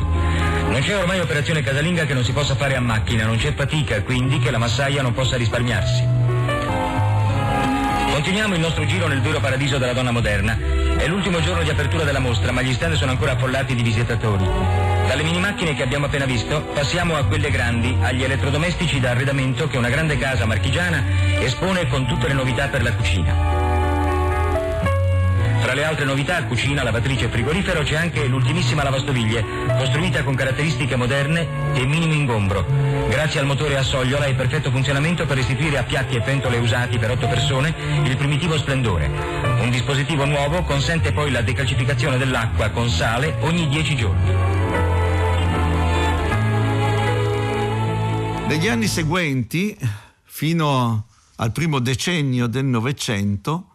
Non 0.70 0.80
c'è 0.82 0.96
ormai 0.96 1.22
operazione 1.22 1.64
casalinga 1.64 2.06
che 2.06 2.14
non 2.14 2.24
si 2.24 2.34
possa 2.34 2.56
fare 2.56 2.76
a 2.76 2.82
macchina, 2.82 3.26
non 3.26 3.38
c'è 3.38 3.56
fatica, 3.56 4.04
quindi 4.04 4.38
che 4.38 4.52
la 4.52 4.60
massaia 4.60 5.02
non 5.02 5.14
possa 5.14 5.38
risparmiarsi. 5.38 6.25
Continuiamo 8.26 8.56
il 8.56 8.62
nostro 8.62 8.88
giro 8.88 9.06
nel 9.06 9.22
vero 9.22 9.40
paradiso 9.40 9.78
della 9.78 9.94
donna 9.94 10.10
moderna. 10.10 10.58
È 10.98 11.06
l'ultimo 11.06 11.42
giorno 11.42 11.62
di 11.62 11.70
apertura 11.70 12.04
della 12.04 12.18
mostra, 12.18 12.52
ma 12.52 12.64
gli 12.64 12.74
stand 12.74 12.96
sono 12.96 13.12
ancora 13.12 13.34
affollati 13.34 13.76
di 13.76 13.84
visitatori. 13.84 14.44
Dalle 14.44 15.22
mini 15.22 15.40
macchine 15.40 15.76
che 15.76 15.84
abbiamo 15.84 16.08
appena 16.08 16.26
visto, 16.26 16.64
passiamo 16.74 17.16
a 17.18 17.24
quelle 17.26 17.52
grandi, 17.52 17.96
agli 18.02 18.24
elettrodomestici 18.24 19.00
da 19.00 19.12
arredamento 19.12 19.68
che 19.68 19.78
una 19.78 19.90
grande 19.90 20.18
casa 20.18 20.48
marchigiana 20.48 21.04
espone 21.40 21.86
con 21.88 22.08
tutte 22.08 22.28
le 22.28 22.34
novità 22.34 22.68
per 22.68 22.82
la 22.82 22.96
cucina. 22.96 23.65
Tra 25.66 25.74
le 25.74 25.84
altre 25.84 26.06
novità, 26.06 26.44
cucina, 26.44 26.84
lavatrice 26.84 27.26
e 27.26 27.30
frigorifero, 27.30 27.82
c'è 27.82 27.96
anche 27.96 28.28
l'ultimissima 28.28 28.84
lavastoviglie, 28.84 29.44
costruita 29.80 30.24
con 30.24 30.36
caratteristiche 30.36 30.96
moderne 30.96 31.74
e 31.74 31.88
minimo 31.88 32.14
ingombro. 32.14 32.64
Grazie 33.10 33.40
al 33.40 33.48
motore 33.48 33.76
a 33.76 33.82
sogliola 33.82 34.26
e 34.26 34.36
perfetto 34.36 34.70
funzionamento 34.70 35.26
per 35.26 35.38
restituire 35.38 35.80
a 35.80 35.84
piatti 35.84 36.18
e 36.18 36.22
pentole 36.22 36.60
usati 36.60 37.00
per 37.00 37.10
otto 37.10 37.28
persone 37.28 37.74
il 38.04 38.16
primitivo 38.16 38.56
splendore. 38.60 39.08
Un 39.08 39.72
dispositivo 39.72 40.26
nuovo 40.26 40.62
consente 40.62 41.12
poi 41.12 41.32
la 41.32 41.42
decalcificazione 41.42 42.20
dell'acqua 42.20 42.70
con 42.70 42.88
sale 42.88 43.36
ogni 43.40 43.68
10 43.68 43.96
giorni. 43.96 44.32
Negli 48.46 48.68
anni 48.68 48.86
seguenti, 48.86 49.76
fino 50.26 51.08
al 51.38 51.52
primo 51.52 51.80
decennio 51.80 52.46
del 52.46 52.66
Novecento, 52.66 53.70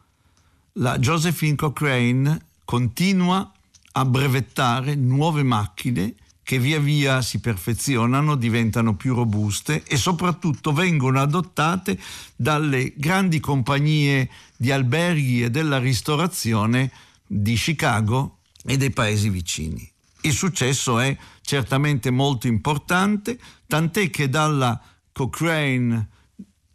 la 0.75 0.99
Josephine 0.99 1.57
Cochrane 1.57 2.47
continua 2.65 3.53
a 3.93 4.05
brevettare 4.05 4.95
nuove 4.95 5.43
macchine 5.43 6.15
che 6.43 6.59
via 6.59 6.81
via 6.81 7.23
si 7.23 7.39
perfezionano, 7.39 8.35
diventano 8.35 8.97
più 8.97 9.15
robuste 9.15 9.85
e 9.85 9.97
soprattutto 9.97 10.73
vengono 10.73 11.21
adottate 11.21 11.99
dalle 12.35 12.93
grandi 12.97 13.39
compagnie 13.39 14.29
di 14.57 14.73
alberghi 14.73 15.45
e 15.45 15.51
della 15.51 15.79
ristorazione 15.79 16.91
di 17.25 17.55
Chicago 17.55 18.39
e 18.65 18.77
dei 18.77 18.91
paesi 18.91 19.29
vicini. 19.29 19.89
Il 20.23 20.33
successo 20.33 20.99
è 20.99 21.17
certamente 21.41 22.11
molto 22.11 22.47
importante, 22.49 23.39
tant'è 23.67 24.11
che 24.11 24.29
dalla 24.29 24.81
Cochrane 25.13 26.09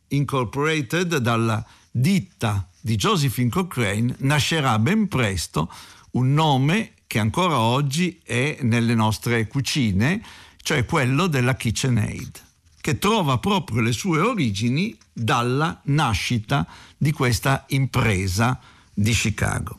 Incorporated, 0.08 1.18
dalla 1.18 1.64
ditta 1.92 2.66
di 2.86 2.98
Josephine 2.98 3.50
Cochrane, 3.50 4.14
nascerà 4.20 4.78
ben 4.78 5.08
presto 5.08 5.72
un 6.12 6.34
nome 6.34 6.92
che 7.08 7.18
ancora 7.18 7.58
oggi 7.58 8.22
è 8.24 8.60
nelle 8.62 8.94
nostre 8.94 9.48
cucine, 9.48 10.22
cioè 10.62 10.86
quello 10.86 11.26
della 11.26 11.56
KitchenAid, 11.56 12.42
che 12.82 13.00
trova 13.00 13.40
proprio 13.40 13.82
le 13.82 13.92
sue 13.92 14.20
origini 14.20 14.96
dalla 15.12 15.82
nascita 15.86 16.68
di 16.96 17.12
questa 17.12 17.66
impresa 17.70 18.60
di 18.94 19.14
Chicago. 19.14 19.78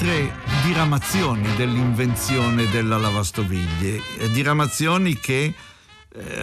Altre 0.00 0.32
diramazioni 0.64 1.56
dell'invenzione 1.56 2.70
della 2.70 2.98
lavastoviglie, 2.98 4.00
eh, 4.18 4.30
diramazioni 4.30 5.18
che 5.18 5.42
eh, 5.42 5.54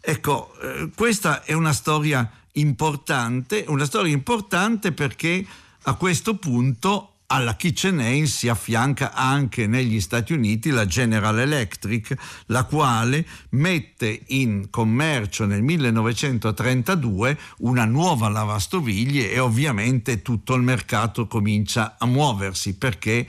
Ecco, 0.00 0.52
eh, 0.62 0.88
questa 0.94 1.44
è 1.44 1.52
una 1.52 1.72
storia 1.72 2.28
importante, 2.52 3.64
una 3.68 3.84
storia 3.84 4.12
importante 4.12 4.92
perché 4.92 5.44
a 5.82 5.94
questo 5.94 6.34
punto 6.34 7.07
alla 7.30 7.56
KitchenAid 7.56 8.24
si 8.24 8.48
affianca 8.48 9.12
anche 9.12 9.66
negli 9.66 10.00
Stati 10.00 10.32
Uniti 10.32 10.70
la 10.70 10.86
General 10.86 11.38
Electric, 11.38 12.14
la 12.46 12.64
quale 12.64 13.26
mette 13.50 14.22
in 14.28 14.68
commercio 14.70 15.44
nel 15.44 15.62
1932 15.62 17.38
una 17.58 17.84
nuova 17.84 18.28
lavastoviglie 18.28 19.30
e 19.30 19.38
ovviamente 19.38 20.22
tutto 20.22 20.54
il 20.54 20.62
mercato 20.62 21.26
comincia 21.26 21.96
a 21.98 22.06
muoversi 22.06 22.76
perché 22.76 23.26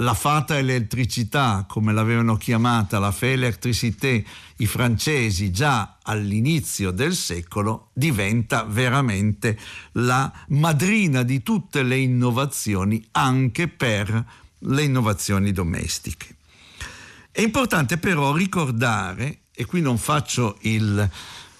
la 0.00 0.14
fata 0.14 0.56
elettricità, 0.56 1.64
come 1.68 1.92
l'avevano 1.92 2.36
chiamata 2.36 2.98
la 2.98 3.12
Fe 3.12 3.32
Electricité 3.32 4.24
i 4.56 4.66
francesi 4.66 5.50
già 5.50 5.98
all'inizio 6.02 6.90
del 6.90 7.14
secolo, 7.14 7.90
diventa 7.92 8.64
veramente 8.64 9.58
la 9.92 10.30
madrina 10.48 11.22
di 11.22 11.42
tutte 11.42 11.82
le 11.82 11.98
innovazioni, 11.98 13.06
anche 13.12 13.68
per 13.68 14.24
le 14.58 14.82
innovazioni 14.82 15.52
domestiche. 15.52 16.36
È 17.30 17.40
importante 17.42 17.98
però 17.98 18.34
ricordare, 18.34 19.40
e 19.54 19.66
qui 19.66 19.80
non 19.82 19.98
faccio 19.98 20.56
il 20.62 21.10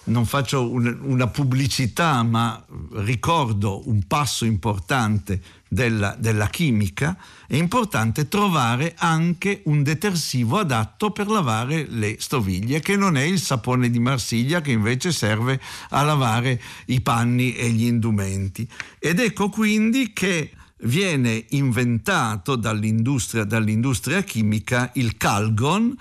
non 0.05 0.25
faccio 0.25 0.69
un, 0.69 0.97
una 1.01 1.27
pubblicità, 1.27 2.23
ma 2.23 2.63
ricordo 2.93 3.87
un 3.87 4.03
passo 4.07 4.45
importante 4.45 5.41
della, 5.67 6.15
della, 6.17 6.47
chimica, 6.47 7.15
è 7.47 7.55
importante 7.55 8.27
trovare 8.27 8.95
anche 8.97 9.61
un 9.65 9.83
detersivo 9.83 10.57
adatto 10.57 11.11
per 11.11 11.27
lavare 11.27 11.85
le 11.87 12.17
stoviglie, 12.19 12.79
che 12.79 12.95
non 12.95 13.15
è 13.15 13.21
il 13.21 13.39
sapone 13.39 13.89
di 13.89 13.99
Marsiglia, 13.99 14.61
che 14.61 14.71
invece 14.71 15.11
serve 15.11 15.61
a 15.89 16.01
lavare 16.01 16.59
i 16.87 17.01
panni 17.01 17.53
e 17.53 17.69
gli 17.69 17.85
indumenti. 17.85 18.67
Ed 18.99 19.19
ecco 19.19 19.49
quindi 19.49 20.11
che 20.13 20.51
viene 20.83 21.45
inventato 21.49 22.55
dall'industria, 22.55 23.43
dall'industria 23.43 24.23
chimica 24.23 24.89
il 24.95 25.15
Calgon, 25.15 25.95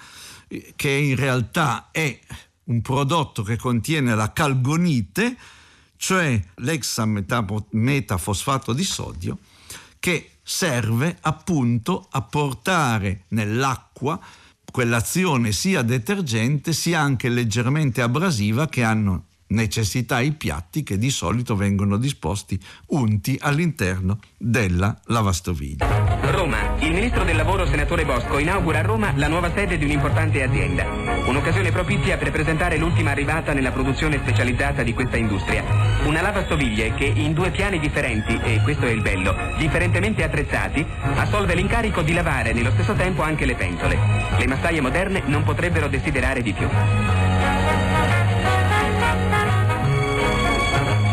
che 0.74 0.90
in 0.90 1.14
realtà 1.14 1.90
è 1.92 2.18
un 2.64 2.82
prodotto 2.82 3.42
che 3.42 3.56
contiene 3.56 4.14
la 4.14 4.32
calgonite, 4.32 5.36
cioè 5.96 6.40
l'exametafosfato 6.56 8.72
di 8.72 8.84
sodio, 8.84 9.38
che 9.98 10.30
serve 10.42 11.16
appunto 11.20 12.08
a 12.10 12.22
portare 12.22 13.24
nell'acqua 13.28 14.18
quell'azione 14.70 15.52
sia 15.52 15.82
detergente 15.82 16.72
sia 16.72 17.00
anche 17.00 17.28
leggermente 17.28 18.02
abrasiva 18.02 18.68
che 18.68 18.82
hanno 18.82 19.26
necessità 19.50 20.20
i 20.20 20.32
piatti 20.32 20.82
che 20.82 20.98
di 20.98 21.10
solito 21.10 21.56
vengono 21.56 21.96
disposti 21.96 22.58
unti 22.88 23.38
all'interno 23.40 24.18
della 24.36 24.98
lavastoviglie. 25.06 25.86
Roma. 26.30 26.76
Il 26.80 26.92
ministro 26.92 27.24
del 27.24 27.36
lavoro, 27.36 27.66
senatore 27.66 28.04
Bosco, 28.04 28.38
inaugura 28.38 28.78
a 28.78 28.82
Roma 28.82 29.12
la 29.16 29.28
nuova 29.28 29.52
sede 29.52 29.76
di 29.76 29.84
un'importante 29.84 30.42
azienda. 30.42 30.84
Un'occasione 31.26 31.70
propizia 31.70 32.16
per 32.16 32.30
presentare 32.30 32.78
l'ultima 32.78 33.10
arrivata 33.10 33.52
nella 33.52 33.70
produzione 33.70 34.18
specializzata 34.18 34.82
di 34.82 34.94
questa 34.94 35.16
industria. 35.16 35.62
Una 36.04 36.22
lavastoviglie 36.22 36.94
che 36.94 37.04
in 37.04 37.34
due 37.34 37.50
piani 37.50 37.78
differenti, 37.78 38.38
e 38.42 38.60
questo 38.62 38.86
è 38.86 38.90
il 38.90 39.02
bello, 39.02 39.34
differentemente 39.58 40.22
attrezzati, 40.22 40.84
assolve 41.16 41.54
l'incarico 41.54 42.02
di 42.02 42.12
lavare 42.12 42.52
nello 42.52 42.70
stesso 42.70 42.94
tempo 42.94 43.22
anche 43.22 43.44
le 43.44 43.54
pentole. 43.54 43.98
Le 44.38 44.46
massaie 44.46 44.80
moderne 44.80 45.22
non 45.26 45.42
potrebbero 45.42 45.88
desiderare 45.88 46.42
di 46.42 46.52
più. 46.52 47.29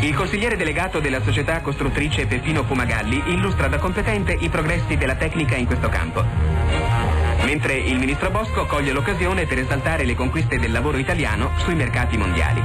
Il 0.08 0.16
consigliere 0.16 0.56
delegato 0.56 1.02
della 1.02 1.22
società 1.22 1.60
costruttrice 1.60 2.28
Peppino 2.28 2.64
Fumagalli 2.64 3.22
illustra 3.26 3.68
da 3.68 3.78
competente 3.78 4.32
i 4.32 4.48
progressi 4.48 4.96
della 4.96 5.16
tecnica 5.16 5.58
in 5.58 5.66
questo 5.66 5.90
campo. 5.90 6.24
Mentre 7.44 7.74
il 7.74 8.00
ministro 8.00 8.30
Bosco 8.30 8.66
coglie 8.68 8.94
l'occasione 8.94 9.46
per 9.46 9.60
esaltare 9.60 10.06
le 10.06 10.16
conquiste 10.16 10.60
del 10.60 10.72
lavoro 10.72 10.98
italiano 10.98 11.52
sui 11.58 11.76
mercati 11.76 12.16
mondiali. 12.16 12.64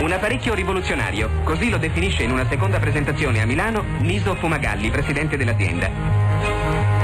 Un 0.00 0.12
apparecchio 0.12 0.54
rivoluzionario, 0.54 1.28
così 1.44 1.68
lo 1.68 1.76
definisce 1.76 2.22
in 2.22 2.30
una 2.30 2.48
seconda 2.48 2.78
presentazione 2.78 3.42
a 3.42 3.44
Milano 3.44 3.84
Niso 3.98 4.34
Fumagalli, 4.34 4.88
presidente 4.88 5.36
dell'azienda. 5.36 6.95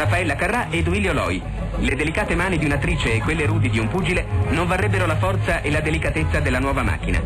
Raffaella 0.00 0.34
Carrà 0.34 0.70
e 0.70 0.82
Duilio 0.82 1.12
Loi. 1.12 1.42
Le 1.76 1.94
delicate 1.94 2.34
mani 2.34 2.56
di 2.56 2.64
un'attrice 2.64 3.12
e 3.12 3.20
quelle 3.20 3.44
rudi 3.44 3.68
di 3.68 3.78
un 3.78 3.88
pugile 3.88 4.26
non 4.48 4.66
varrebbero 4.66 5.04
la 5.04 5.16
forza 5.16 5.60
e 5.60 5.70
la 5.70 5.80
delicatezza 5.80 6.40
della 6.40 6.58
nuova 6.58 6.82
macchina. 6.82 7.20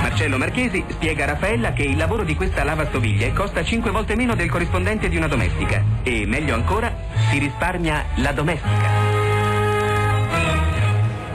Marcello 0.00 0.38
Marchesi 0.38 0.84
spiega 0.86 1.24
a 1.24 1.26
Raffaella 1.26 1.72
che 1.72 1.82
il 1.82 1.96
lavoro 1.96 2.22
di 2.22 2.36
questa 2.36 2.62
lavastoviglie 2.62 3.32
costa 3.32 3.64
5 3.64 3.90
volte 3.90 4.14
meno 4.14 4.36
del 4.36 4.48
corrispondente 4.48 5.08
di 5.08 5.16
una 5.16 5.26
domestica 5.26 5.82
e, 6.04 6.24
meglio 6.24 6.54
ancora, 6.54 6.96
si 7.28 7.38
risparmia 7.38 8.04
la 8.18 8.30
domestica. 8.30 8.90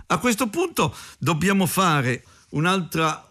A 0.08 0.18
questo 0.18 0.48
punto 0.48 0.96
dobbiamo 1.18 1.66
fare 1.66 2.24
un'altra 2.52 3.29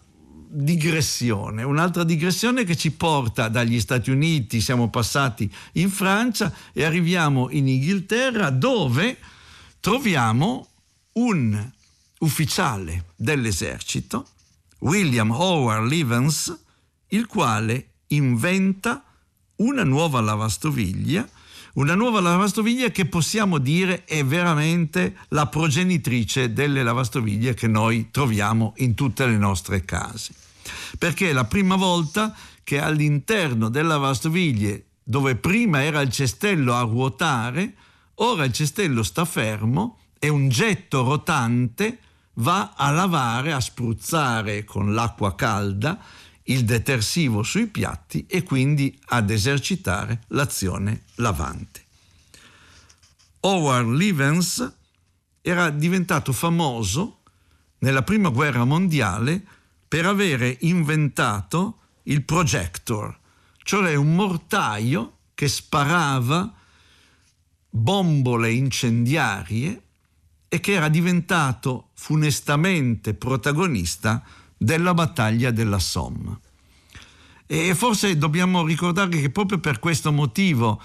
digressione, 0.51 1.63
un'altra 1.63 2.05
digressione 2.05 2.65
che 2.65 2.77
ci 2.77 2.93
porta 2.93 3.49
dagli 3.49 3.79
Stati 3.81 4.11
Uniti, 4.11 4.61
siamo 4.61 4.89
passati 4.89 5.51
in 5.73 5.91
Francia 5.91 6.53
e 6.73 6.85
arriviamo 6.85 7.51
in 7.51 7.69
Inghilterra 7.69 8.51
dove 8.51 9.19
troviamo 9.81 10.69
un 11.13 11.71
ufficiale 12.21 13.07
dell'esercito, 13.17 14.27
William 14.81 15.31
Howard 15.31 15.89
Levens, 15.89 16.57
il 17.09 17.27
quale 17.27 17.91
inventa 18.09 19.05
una 19.57 19.85
nuova 19.85 20.21
lavastoviglie 20.21 21.29
una 21.75 21.95
nuova 21.95 22.21
lavastoviglie 22.21 22.91
che 22.91 23.07
possiamo 23.07 23.59
dire 23.59 24.05
è 24.05 24.25
veramente 24.25 25.17
la 25.29 25.47
progenitrice 25.47 26.53
delle 26.53 26.83
lavastoviglie 26.83 27.55
che 27.55 27.67
noi 27.67 28.09
troviamo 28.11 28.75
in 28.79 28.95
tutte 28.95 29.27
le 29.27 29.37
nostre 29.37 29.85
case. 29.85 30.33
Perché 30.99 31.31
è 31.31 31.33
la 31.33 31.45
prima 31.45 31.77
volta 31.77 32.35
che 32.65 32.81
all'interno 32.81 33.69
delle 33.69 33.89
lavastoviglie, 33.89 34.85
dove 35.03 35.37
prima 35.37 35.83
era 35.83 36.01
il 36.01 36.11
cestello 36.11 36.75
a 36.75 36.83
ruotare, 36.83 37.75
ora 38.17 38.45
il 38.45 38.53
cestello 38.53 39.03
sta 39.03 39.25
fermo 39.25 39.99
e 40.19 40.29
un 40.29 40.49
getto 40.49 41.03
rotante 41.03 41.99
va 42.35 42.75
a 42.77 42.91
lavare, 42.91 43.53
a 43.53 43.61
spruzzare 43.61 44.65
con 44.65 44.95
l'acqua 44.95 45.35
calda 45.35 45.99
il 46.49 46.65
detersivo 46.65 47.43
sui 47.43 47.67
piatti 47.67 48.27
e 48.27 48.43
quindi 48.43 48.99
ad 49.07 49.31
esercitare 49.31 50.23
l'azione 50.29 51.05
lavante. 51.17 51.85
Howard 53.41 53.89
Levens 53.89 54.77
era 55.41 55.71
diventato 55.71 56.33
famoso 56.33 57.21
nella 57.79 58.03
prima 58.03 58.29
guerra 58.31 58.65
mondiale 58.65 59.43
per 59.87 60.05
avere 60.05 60.57
inventato 60.61 61.79
il 62.05 62.23
projector, 62.25 63.17
cioè 63.63 63.95
un 63.95 64.15
mortaio 64.15 65.19
che 65.35 65.49
sparava 65.49 66.53
bombole 67.71 68.51
incendiarie 68.53 69.83
e 70.49 70.61
che 70.61 70.73
era 70.73 70.89
diventato 70.89 71.91
funestamente 71.95 73.15
protagonista 73.15 74.25
della 74.59 74.93
battaglia 74.93 75.51
della 75.51 75.79
Somme. 75.79 76.41
E 77.47 77.75
forse 77.75 78.19
dobbiamo 78.19 78.67
ricordare 78.67 79.09
che 79.09 79.31
proprio 79.31 79.59
per 79.59 79.79
questo 79.79 80.13
motivo 80.13 80.83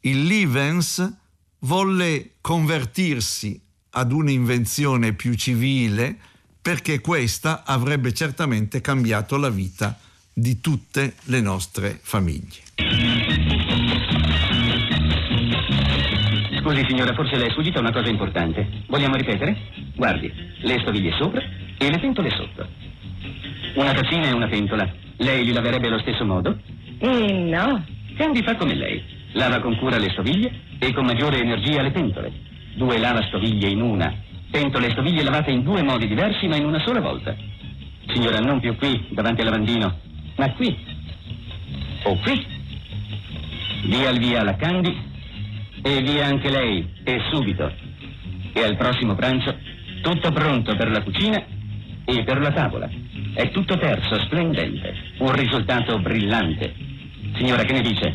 il 0.00 0.24
Livens 0.24 1.14
volle 1.60 2.36
convertirsi 2.40 3.60
ad 3.90 4.12
un'invenzione 4.12 5.12
più 5.12 5.34
civile 5.34 6.16
perché 6.62 7.00
questa 7.00 7.64
avrebbe 7.64 8.12
certamente 8.14 8.80
cambiato 8.80 9.36
la 9.36 9.50
vita 9.50 9.98
di 10.32 10.60
tutte 10.60 11.14
le 11.24 11.40
nostre 11.40 11.98
famiglie. 12.02 12.64
Scusi 16.60 16.84
signora, 16.88 17.14
forse 17.14 17.36
le 17.36 17.46
è 17.46 17.50
sfuggita 17.50 17.78
una 17.78 17.92
cosa 17.92 18.08
importante. 18.08 18.84
Vogliamo 18.88 19.14
ripetere? 19.16 19.56
Guardi, 19.94 20.32
le 20.62 20.78
stoviglie 20.80 21.14
sopra 21.16 21.40
e 21.78 21.90
le 21.90 21.98
pentole 22.00 22.30
sotto. 22.30 22.68
Una 23.74 23.92
tazzina 23.92 24.28
e 24.28 24.32
una 24.32 24.48
pentola. 24.48 24.90
Lei 25.18 25.44
li 25.44 25.52
laverebbe 25.52 25.88
allo 25.88 26.00
stesso 26.00 26.24
modo? 26.24 26.58
Eh, 26.98 27.32
no. 27.32 27.84
Candy 28.16 28.42
fa 28.42 28.56
come 28.56 28.74
lei. 28.74 29.02
Lava 29.32 29.60
con 29.60 29.76
cura 29.76 29.98
le 29.98 30.10
stoviglie 30.10 30.50
e 30.78 30.92
con 30.92 31.04
maggiore 31.04 31.40
energia 31.40 31.82
le 31.82 31.90
pentole. 31.90 32.32
Due 32.74 32.98
lavastoviglie 32.98 33.68
in 33.68 33.82
una. 33.82 34.14
Pentole 34.50 34.86
e 34.86 34.90
stoviglie 34.90 35.22
lavate 35.22 35.50
in 35.50 35.62
due 35.62 35.82
modi 35.82 36.06
diversi 36.06 36.46
ma 36.46 36.56
in 36.56 36.64
una 36.64 36.80
sola 36.80 37.00
volta. 37.00 37.34
Signora, 38.12 38.38
non 38.40 38.60
più 38.60 38.76
qui, 38.76 39.06
davanti 39.10 39.40
al 39.40 39.48
lavandino, 39.48 39.98
ma 40.36 40.50
qui. 40.52 40.76
O 42.04 42.16
qui. 42.20 42.46
Via 43.84 44.08
al 44.08 44.18
via 44.18 44.42
la 44.42 44.56
Candy 44.56 44.96
e 45.82 46.02
via 46.02 46.26
anche 46.26 46.50
lei, 46.50 46.88
e 47.04 47.20
subito. 47.30 47.70
E 48.52 48.62
al 48.62 48.76
prossimo 48.76 49.14
pranzo, 49.14 49.54
tutto 50.02 50.32
pronto 50.32 50.74
per 50.76 50.90
la 50.90 51.02
cucina 51.02 51.44
e 52.06 52.24
per 52.24 52.40
la 52.40 52.52
tavola. 52.52 52.88
È 53.34 53.50
tutto 53.50 53.76
terzo, 53.76 54.18
splendente. 54.20 54.94
Un 55.18 55.32
risultato 55.32 55.98
brillante. 55.98 56.72
Signora, 57.36 57.64
che 57.64 57.72
ne 57.72 57.82
dice? 57.82 58.14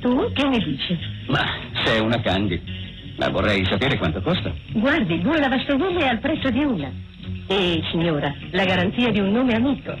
Tu 0.00 0.32
che 0.32 0.48
ne 0.48 0.58
dici? 0.58 0.96
Ma 1.28 1.44
sei 1.84 2.00
una 2.00 2.18
Candy. 2.20 2.60
Ma 3.18 3.28
vorrei 3.28 3.66
sapere 3.66 3.98
quanto 3.98 4.22
costa. 4.22 4.50
Guardi, 4.72 5.20
due 5.20 5.38
lavastoviglie 5.38 6.08
al 6.08 6.20
prezzo 6.20 6.48
di 6.50 6.64
una. 6.64 6.90
E, 7.48 7.82
signora, 7.90 8.32
la 8.52 8.64
garanzia 8.64 9.10
di 9.10 9.18
un 9.18 9.32
nome 9.32 9.54
amico. 9.54 9.94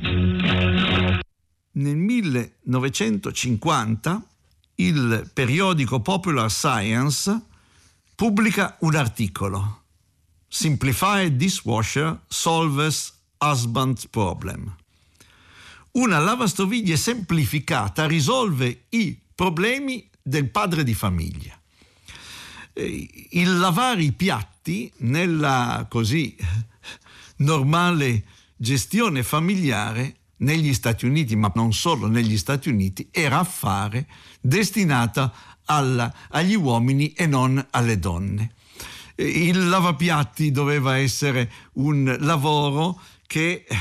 Nel 1.72 1.96
1950 1.96 4.22
il 4.76 5.30
periodico 5.34 6.00
Popular 6.00 6.50
Science 6.50 7.42
pubblica 8.14 8.76
un 8.80 8.94
articolo. 8.94 9.80
Simplified 10.48 11.36
Dishwasher 11.36 12.20
Solves 12.28 13.11
Husband 13.42 14.08
Problem. 14.08 14.74
Una 15.92 16.18
lavastoviglie 16.18 16.96
semplificata 16.96 18.06
risolve 18.06 18.84
i 18.90 19.18
problemi 19.34 20.08
del 20.22 20.48
padre 20.48 20.84
di 20.84 20.94
famiglia. 20.94 21.58
Eh, 22.72 23.28
il 23.30 23.58
lavare 23.58 24.02
i 24.02 24.12
piatti 24.12 24.90
nella 24.98 25.86
così 25.90 26.34
normale 27.38 28.24
gestione 28.56 29.22
familiare 29.22 30.16
negli 30.36 30.72
Stati 30.72 31.04
Uniti, 31.04 31.36
ma 31.36 31.50
non 31.54 31.72
solo 31.72 32.06
negli 32.06 32.38
Stati 32.38 32.68
Uniti, 32.68 33.08
era 33.10 33.40
affare 33.40 34.06
destinata 34.40 35.32
alla, 35.64 36.12
agli 36.30 36.54
uomini 36.54 37.12
e 37.12 37.26
non 37.26 37.64
alle 37.70 37.98
donne. 37.98 38.54
Eh, 39.14 39.26
il 39.26 39.68
lavapiatti 39.68 40.50
doveva 40.50 40.96
essere 40.96 41.50
un 41.74 42.16
lavoro 42.20 43.00
che 43.32 43.64
eh, 43.66 43.78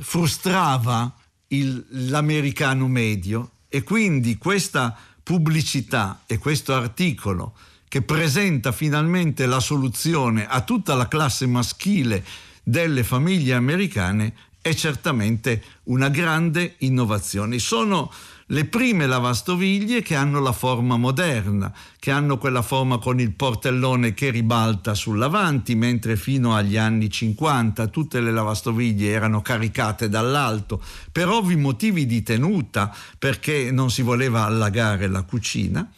frustrava 0.00 1.14
il, 1.48 1.86
l'americano 2.08 2.88
medio 2.88 3.52
e 3.68 3.84
quindi 3.84 4.36
questa 4.36 4.98
pubblicità 5.22 6.24
e 6.26 6.38
questo 6.38 6.74
articolo 6.74 7.54
che 7.86 8.02
presenta 8.02 8.72
finalmente 8.72 9.46
la 9.46 9.60
soluzione 9.60 10.44
a 10.44 10.62
tutta 10.62 10.96
la 10.96 11.06
classe 11.06 11.46
maschile 11.46 12.24
delle 12.64 13.04
famiglie 13.04 13.54
americane 13.54 14.34
è 14.60 14.74
certamente 14.74 15.62
una 15.84 16.08
grande 16.08 16.74
innovazione. 16.78 17.60
Sono 17.60 18.12
le 18.50 18.64
prime 18.64 19.06
lavastoviglie 19.06 20.02
che 20.02 20.14
hanno 20.14 20.40
la 20.40 20.52
forma 20.52 20.96
moderna, 20.96 21.72
che 21.98 22.10
hanno 22.10 22.36
quella 22.36 22.62
forma 22.62 22.98
con 22.98 23.20
il 23.20 23.32
portellone 23.32 24.12
che 24.12 24.30
ribalta 24.30 24.94
sull'avanti, 24.94 25.74
mentre 25.74 26.16
fino 26.16 26.54
agli 26.54 26.76
anni 26.76 27.10
50 27.10 27.86
tutte 27.88 28.20
le 28.20 28.32
lavastoviglie 28.32 29.10
erano 29.10 29.40
caricate 29.40 30.08
dall'alto 30.08 30.82
per 31.12 31.28
ovvi 31.28 31.56
motivi 31.56 32.06
di 32.06 32.22
tenuta, 32.22 32.94
perché 33.18 33.70
non 33.70 33.90
si 33.90 34.02
voleva 34.02 34.44
allagare 34.44 35.06
la 35.06 35.22
cucina. 35.22 35.88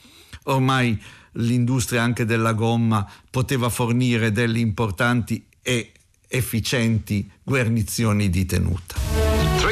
Ormai 0.44 1.00
l'industria 1.36 2.02
anche 2.02 2.26
della 2.26 2.52
gomma 2.52 3.08
poteva 3.30 3.70
fornire 3.70 4.30
delle 4.30 4.58
importanti 4.58 5.42
e 5.62 5.92
efficienti 6.28 7.30
guarnizioni 7.42 8.28
di 8.28 8.44
tenuta. 8.44 9.21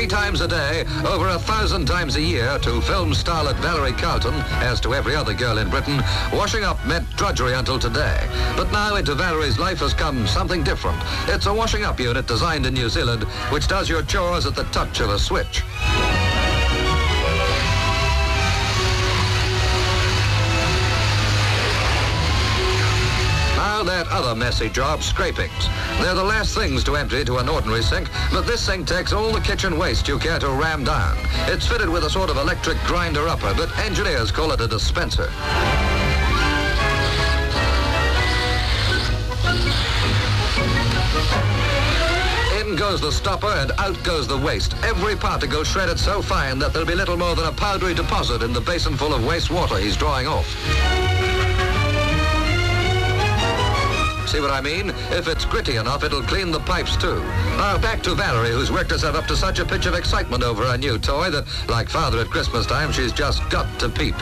Three 0.01 0.09
times 0.09 0.41
a 0.41 0.49
day, 0.49 0.83
over 1.05 1.29
a 1.29 1.39
thousand 1.39 1.85
times 1.85 2.17
a 2.17 2.23
year, 2.23 2.59
to 2.61 2.81
film 2.81 3.13
starlet 3.13 3.55
Valerie 3.57 3.93
Carlton, 3.93 4.33
as 4.63 4.81
to 4.81 4.95
every 4.95 5.15
other 5.15 5.35
girl 5.35 5.59
in 5.59 5.69
Britain, 5.69 6.01
washing 6.33 6.65
up 6.65 6.83
meant 6.87 7.07
drudgery 7.19 7.53
until 7.53 7.79
today. 7.79 8.27
But 8.57 8.73
now 8.73 8.95
into 8.97 9.15
Valerie's 9.15 9.59
life 9.59 9.81
has 9.81 9.93
come 9.93 10.27
something 10.27 10.65
different. 10.65 10.97
It's 11.29 11.45
a 11.45 11.53
washing 11.53 11.85
up 11.85 12.01
unit 12.01 12.27
designed 12.27 12.65
in 12.65 12.73
New 12.73 12.89
Zealand, 12.89 13.25
which 13.53 13.69
does 13.69 13.91
your 13.91 14.03
chores 14.03 14.47
at 14.47 14.55
the 14.55 14.65
touch 14.73 15.01
of 15.01 15.11
a 15.11 15.19
switch. 15.19 15.63
that 24.01 24.11
other 24.11 24.35
messy 24.35 24.71
job, 24.71 25.03
scrapings. 25.03 25.69
They're 26.01 26.15
the 26.15 26.25
last 26.25 26.57
things 26.57 26.83
to 26.85 26.97
empty 26.97 27.23
to 27.23 27.37
an 27.37 27.51
ordinary 27.51 27.83
sink, 27.83 28.09
but 28.33 28.47
this 28.47 28.63
sink 28.63 28.87
takes 28.87 29.13
all 29.13 29.31
the 29.31 29.41
kitchen 29.41 29.79
waste 29.79 30.09
you 30.09 30.19
care 30.19 30.39
to 30.39 30.49
ram 30.49 30.85
down. 30.85 31.19
It's 31.49 31.67
fitted 31.67 31.89
with 31.89 32.05
a 32.05 32.11
sort 32.11 32.31
of 32.31 32.39
electric 32.39 32.79
grinder-upper, 32.85 33.53
but 33.55 33.77
engineers 33.81 34.31
call 34.31 34.53
it 34.53 34.61
a 34.63 34.67
dispenser. 34.67 35.29
In 42.59 42.75
goes 42.75 43.03
the 43.03 43.13
stopper 43.13 43.49
and 43.49 43.73
out 43.73 44.03
goes 44.03 44.27
the 44.27 44.39
waste. 44.39 44.75
Every 44.83 45.15
particle 45.15 45.63
shredded 45.63 45.99
so 45.99 46.23
fine 46.23 46.59
that 46.61 46.73
there'll 46.73 46.89
be 46.89 46.95
little 46.95 47.19
more 47.19 47.35
than 47.35 47.45
a 47.45 47.53
powdery 47.53 47.93
deposit 47.93 48.43
in 48.43 48.55
the 48.55 48.63
basin 48.63 48.97
full 48.97 49.13
of 49.13 49.27
waste 49.27 49.51
water 49.51 49.77
he's 49.77 49.97
drawing 49.97 50.27
off. 50.27 51.10
See 54.31 54.39
what 54.39 54.53
I 54.53 54.61
mean? 54.61 54.91
If 55.11 55.27
it's 55.27 55.45
gritty 55.45 55.75
enough, 55.75 56.05
it'll 56.05 56.23
clean 56.23 56.53
the 56.53 56.61
pipes 56.61 56.97
too. 56.97 57.21
Now 57.57 57.77
back 57.79 58.01
to 58.05 58.15
Valerie, 58.15 58.53
who's 58.53 58.71
worked 58.71 58.93
herself 58.93 59.17
up 59.17 59.27
to 59.27 59.35
such 59.35 59.59
a 59.59 59.65
pitch 59.65 59.87
of 59.87 59.95
excitement 59.95 60.45
over 60.45 60.65
her 60.67 60.79
new 60.79 61.01
toy 61.01 61.31
that, 61.31 61.47
like 61.69 61.89
father 61.89 62.21
at 62.21 62.29
Christmas 62.29 62.65
time, 62.65 62.93
she's 62.93 63.11
just 63.11 63.43
got 63.51 63.67
to 63.81 63.89
peep. 63.89 64.15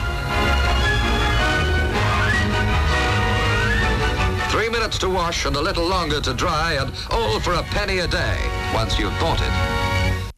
Three 4.49 4.69
minutes 4.69 4.97
to 4.97 5.09
wash 5.09 5.45
and 5.45 5.55
a 5.55 5.61
little 5.61 5.87
longer 5.87 6.19
to 6.21 6.33
dry, 6.33 6.73
and 6.81 6.91
all 7.11 7.39
for 7.39 7.53
a 7.53 7.61
penny 7.61 7.99
a 7.99 8.07
day, 8.07 8.39
once 8.73 8.97
you've 8.97 9.13
bought 9.19 9.39
it. 9.39 9.78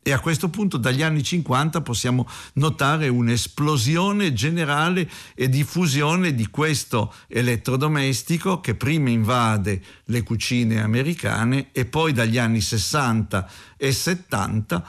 E 0.04 0.12
a 0.12 0.20
questo 0.20 0.50
punto 0.50 0.78
dagli 0.78 1.04
anni 1.04 1.22
50 1.22 1.82
possiamo 1.82 2.28
notare 2.54 3.08
un'esplosione 3.08 4.34
generale 4.34 5.08
e 5.36 5.48
diffusione 5.48 6.34
di 6.34 6.48
questo 6.48 7.14
elettrodomestico 7.28 8.60
che 8.62 8.74
prima 8.74 9.12
invade 9.12 9.80
le 10.06 10.24
cucine 10.24 10.82
americane 10.82 11.70
e 11.72 11.86
poi 11.86 12.14
dagli 12.14 12.40
anni 12.40 12.62
60 12.62 13.48
e 13.78 13.92
70 13.92 14.86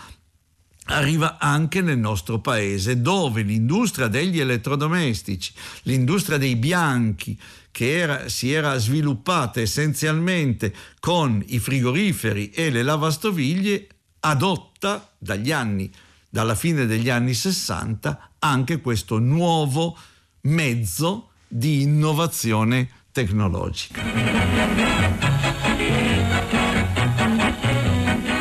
arriva 0.87 1.37
anche 1.39 1.83
nel 1.83 1.99
nostro 1.99 2.41
paese 2.41 3.03
dove 3.03 3.43
l'industria 3.43 4.09
degli 4.09 4.41
elettrodomestici, 4.41 5.53
l'industria 5.83 6.39
dei 6.39 6.57
bianchi, 6.57 7.39
che 7.71 7.99
era, 7.99 8.29
si 8.31 8.51
era 8.51 8.79
sviluppata 8.79 9.61
essenzialmente 9.61 10.75
con 11.01 11.43
i 11.49 11.59
frigoriferi 11.59 12.51
e 12.51 12.71
le 12.71 12.83
lavastoviglie, 12.83 13.87
adotta 14.25 15.13
dagli 15.19 15.53
anni, 15.53 15.91
dalla 16.29 16.55
fine 16.55 16.87
degli 16.87 17.11
anni 17.11 17.35
60 17.35 18.31
anche 18.39 18.81
questo 18.81 19.19
nuovo 19.19 19.97
mezzo 20.43 21.31
di 21.47 21.83
innovazione 21.83 22.89
tecnologica. 23.13 24.03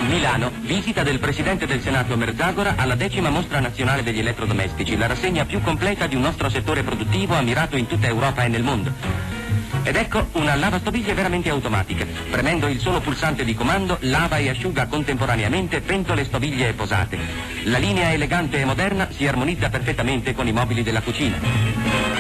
Milano, 0.08 0.52
visita 0.62 1.04
del 1.04 1.20
Presidente 1.20 1.65
del 1.65 1.82
Senato 1.82 2.15
Merzagora 2.15 2.76
alla 2.76 2.96
decima 2.96 3.30
mostra 3.30 3.60
nazionale 3.60 4.04
degli 4.04 4.20
elettrodomestici, 4.20 4.96
la 4.96 5.08
rassegna 5.08 5.46
più 5.46 5.62
completa 5.62 6.08
di 6.08 6.15
un 6.15 6.22
nostro 6.22 6.50
settore 6.50 6.84
produttivo 6.84 7.34
ammirato 7.36 7.76
in 7.76 7.88
tutta 7.88 8.08
Europa 8.08 8.44
e 8.44 8.48
nel 8.48 8.63
mondo. 8.63 9.40
Ed 9.84 9.96
ecco 9.96 10.28
una 10.34 10.56
lavastoviglie 10.56 11.13
veramente 11.13 11.50
automatica. 11.50 12.06
Premendo 12.30 12.67
il 12.67 12.80
solo 12.80 13.00
pulsante 13.00 13.44
di 13.44 13.56
comando, 13.56 13.98
lava 14.02 14.38
e 14.38 14.50
asciuga 14.50 14.86
contemporaneamente 14.86 15.82
pentole, 15.82 16.24
stoviglie 16.24 16.70
e 16.70 16.74
posate. 16.74 17.17
La 17.63 17.78
linea 17.78 18.12
elegante 18.12 18.60
e 18.60 18.65
moderna 18.65 19.10
si 19.12 19.28
armonizza 19.28 19.70
perfettamente 19.70 20.34
con 20.34 20.48
i 20.48 20.52
mobili 20.52 20.84
della 20.84 21.02
cucina. 21.02 22.11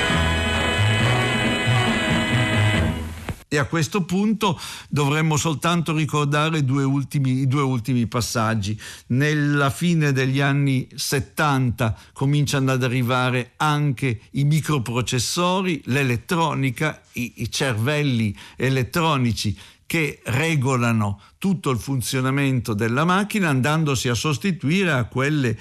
E 3.53 3.57
a 3.57 3.65
questo 3.65 4.03
punto 4.03 4.57
dovremmo 4.87 5.35
soltanto 5.35 5.93
ricordare 5.93 6.63
due 6.63 6.85
ultimi, 6.85 7.41
i 7.41 7.47
due 7.47 7.63
ultimi 7.63 8.07
passaggi. 8.07 8.79
Nella 9.07 9.69
fine 9.69 10.13
degli 10.13 10.39
anni 10.39 10.87
70 10.95 11.97
cominciano 12.13 12.71
ad 12.71 12.81
arrivare 12.81 13.51
anche 13.57 14.21
i 14.31 14.45
microprocessori, 14.45 15.81
l'elettronica, 15.87 17.01
i, 17.11 17.33
i 17.41 17.51
cervelli 17.51 18.33
elettronici 18.55 19.53
che 19.85 20.21
regolano 20.23 21.19
tutto 21.37 21.71
il 21.71 21.79
funzionamento 21.79 22.73
della 22.73 23.03
macchina 23.03 23.49
andandosi 23.49 24.07
a 24.07 24.13
sostituire 24.13 24.93
a 24.93 25.03
quelle 25.03 25.59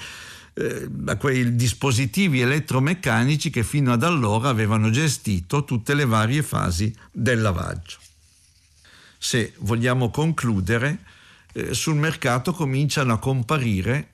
eh, 0.61 0.89
a 1.07 1.17
quei 1.17 1.57
dispositivi 1.57 2.41
elettromeccanici 2.41 3.49
che 3.49 3.65
fino 3.65 3.93
ad 3.93 4.03
allora 4.03 4.51
avevano 4.51 4.91
gestito 4.91 5.65
tutte 5.65 5.95
le 5.95 6.05
varie 6.05 6.43
fasi 6.43 6.95
del 7.11 7.41
lavaggio. 7.41 7.97
Se 9.17 9.55
vogliamo 9.61 10.11
concludere, 10.11 10.99
eh, 11.53 11.73
sul 11.73 11.97
mercato 11.97 12.53
cominciano 12.53 13.15
a 13.15 13.19
comparire, 13.19 14.11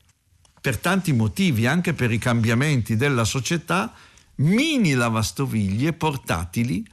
per 0.60 0.78
tanti 0.78 1.12
motivi, 1.12 1.66
anche 1.66 1.94
per 1.94 2.12
i 2.12 2.18
cambiamenti 2.18 2.96
della 2.96 3.24
società, 3.24 3.92
mini 4.36 4.94
lavastoviglie 4.94 5.92
portatili 5.92 6.86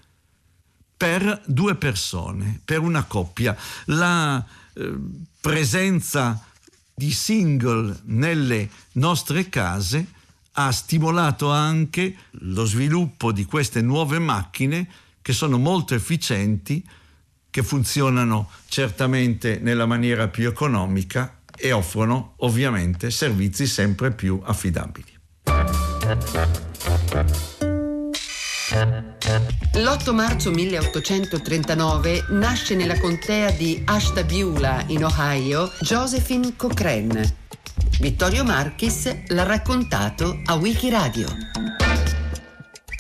per 0.98 1.42
due 1.46 1.76
persone, 1.76 2.60
per 2.64 2.80
una 2.80 3.04
coppia. 3.04 3.56
La 3.86 4.44
eh, 4.74 4.96
presenza 5.40 6.44
di 6.94 7.12
single 7.12 8.02
nelle 8.06 8.70
nostre 8.94 9.50
case 9.50 10.06
ha 10.54 10.72
stimolato 10.72 11.50
anche 11.50 12.16
lo 12.32 12.66
sviluppo 12.66 13.32
di 13.32 13.46
queste 13.46 13.82
nuove 13.82 14.20
macchine 14.20 14.88
che 15.22 15.34
sono 15.34 15.58
molto 15.58 15.96
efficienti, 15.96 16.86
che 17.50 17.64
funzionano 17.64 18.50
certamente 18.68 19.58
nella 19.60 19.86
maniera 19.86 20.28
più 20.28 20.48
economica 20.48 21.40
e 21.56 21.72
offrono 21.72 22.34
ovviamente 22.38 23.10
servizi 23.10 23.66
sempre 23.66 24.12
più 24.12 24.42
affidabili. 24.44 25.12
L'8 28.74 30.14
marzo 30.16 30.50
1839 30.50 32.26
nasce 32.30 32.74
nella 32.74 32.98
contea 33.00 33.52
di 33.52 33.80
Ashtabula, 33.86 34.84
in 34.88 35.06
Ohio, 35.06 35.72
Josephine 35.80 36.56
Cochrane. 36.56 37.36
Vittorio 38.00 38.44
Marchis 38.44 39.16
l'ha 39.28 39.44
raccontato 39.44 40.42
a 40.46 40.56
Wikiradio. 40.56 41.28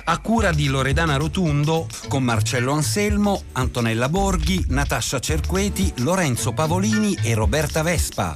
A 0.05 0.19
cura 0.19 0.51
di 0.51 0.67
Loredana 0.67 1.15
Rotundo, 1.15 1.87
con 2.07 2.21
Marcello 2.21 2.73
Anselmo, 2.73 3.45
Antonella 3.53 4.09
Borghi, 4.09 4.65
Natascia 4.67 5.19
Cerqueti, 5.19 5.91
Lorenzo 5.97 6.51
Pavolini 6.51 7.17
e 7.23 7.33
Roberta 7.33 7.81
Vespa. 7.81 8.35